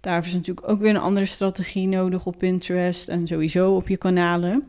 Daarvoor 0.00 0.26
is 0.26 0.32
natuurlijk 0.32 0.68
ook 0.68 0.80
weer 0.80 0.90
een 0.90 0.96
andere 0.96 1.26
strategie 1.26 1.88
nodig 1.88 2.26
op 2.26 2.38
Pinterest 2.38 3.08
en 3.08 3.26
sowieso 3.26 3.74
op 3.74 3.88
je 3.88 3.96
kanalen. 3.96 4.68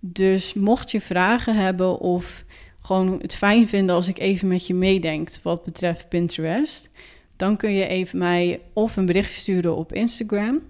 Dus 0.00 0.54
mocht 0.54 0.90
je 0.90 1.00
vragen 1.00 1.56
hebben 1.56 1.98
of 1.98 2.44
gewoon 2.80 3.18
het 3.20 3.34
fijn 3.34 3.68
vinden 3.68 3.94
als 3.94 4.08
ik 4.08 4.18
even 4.18 4.48
met 4.48 4.66
je 4.66 4.74
meedenk 4.74 5.30
wat 5.42 5.64
betreft 5.64 6.08
Pinterest, 6.08 6.90
dan 7.36 7.56
kun 7.56 7.72
je 7.72 7.86
even 7.86 8.18
mij 8.18 8.60
of 8.72 8.96
een 8.96 9.06
bericht 9.06 9.32
sturen 9.32 9.76
op 9.76 9.92
Instagram 9.92 10.62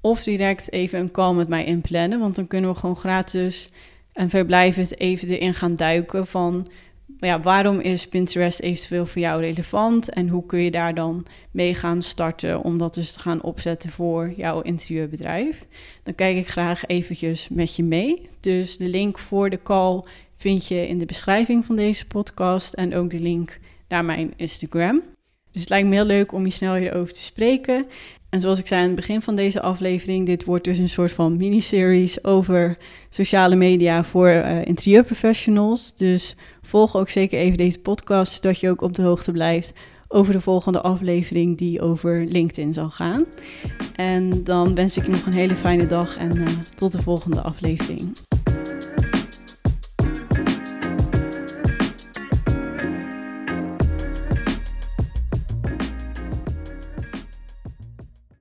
of 0.00 0.22
direct 0.22 0.72
even 0.72 1.00
een 1.00 1.10
call 1.10 1.34
met 1.34 1.48
mij 1.48 1.64
inplannen, 1.64 2.18
want 2.18 2.36
dan 2.36 2.46
kunnen 2.46 2.70
we 2.70 2.76
gewoon 2.76 2.96
gratis 2.96 3.68
en 4.12 4.30
verblijvend 4.30 4.98
even 4.98 5.28
erin 5.28 5.54
gaan 5.54 5.76
duiken 5.76 6.26
van 6.26 6.68
ja, 7.18 7.40
waarom 7.40 7.80
is 7.80 8.08
Pinterest 8.08 8.60
eventueel 8.60 9.06
voor 9.06 9.20
jou 9.20 9.40
relevant 9.40 10.08
en 10.08 10.28
hoe 10.28 10.46
kun 10.46 10.58
je 10.58 10.70
daar 10.70 10.94
dan 10.94 11.26
mee 11.50 11.74
gaan 11.74 12.02
starten 12.02 12.62
om 12.62 12.78
dat 12.78 12.94
dus 12.94 13.12
te 13.12 13.20
gaan 13.20 13.42
opzetten 13.42 13.90
voor 13.90 14.32
jouw 14.36 14.60
interieurbedrijf. 14.60 15.66
Dan 16.02 16.14
kijk 16.14 16.36
ik 16.36 16.48
graag 16.48 16.86
eventjes 16.86 17.48
met 17.48 17.76
je 17.76 17.82
mee. 17.82 18.28
Dus 18.40 18.76
de 18.76 18.88
link 18.88 19.18
voor 19.18 19.50
de 19.50 19.62
call 19.62 20.02
vind 20.36 20.66
je 20.66 20.88
in 20.88 20.98
de 20.98 21.06
beschrijving 21.06 21.64
van 21.64 21.76
deze 21.76 22.06
podcast 22.06 22.72
en 22.72 22.94
ook 22.94 23.10
de 23.10 23.20
link 23.20 23.58
naar 23.88 24.04
mijn 24.04 24.32
Instagram. 24.36 25.02
Dus 25.50 25.60
het 25.60 25.70
lijkt 25.70 25.88
me 25.88 25.94
heel 25.94 26.04
leuk 26.04 26.32
om 26.32 26.44
je 26.44 26.52
snel 26.52 26.74
hierover 26.74 27.12
te 27.12 27.22
spreken. 27.22 27.86
En 28.32 28.40
zoals 28.40 28.58
ik 28.58 28.66
zei 28.66 28.80
aan 28.80 28.86
het 28.86 28.96
begin 28.96 29.22
van 29.22 29.34
deze 29.34 29.62
aflevering, 29.62 30.26
dit 30.26 30.44
wordt 30.44 30.64
dus 30.64 30.78
een 30.78 30.88
soort 30.88 31.12
van 31.12 31.36
miniseries 31.36 32.24
over 32.24 32.78
sociale 33.08 33.54
media 33.54 34.04
voor 34.04 34.28
uh, 34.28 34.64
interieurprofessionals. 34.64 35.94
Dus 35.94 36.36
volg 36.62 36.96
ook 36.96 37.08
zeker 37.08 37.38
even 37.38 37.56
deze 37.56 37.78
podcast, 37.78 38.32
zodat 38.32 38.60
je 38.60 38.70
ook 38.70 38.82
op 38.82 38.94
de 38.94 39.02
hoogte 39.02 39.32
blijft 39.32 39.72
over 40.08 40.32
de 40.32 40.40
volgende 40.40 40.80
aflevering 40.80 41.58
die 41.58 41.80
over 41.80 42.24
LinkedIn 42.24 42.72
zal 42.72 42.90
gaan. 42.90 43.24
En 43.96 44.44
dan 44.44 44.74
wens 44.74 44.96
ik 44.96 45.04
je 45.04 45.10
nog 45.10 45.26
een 45.26 45.32
hele 45.32 45.56
fijne 45.56 45.86
dag 45.86 46.16
en 46.16 46.36
uh, 46.36 46.46
tot 46.74 46.92
de 46.92 47.02
volgende 47.02 47.40
aflevering. 47.40 48.16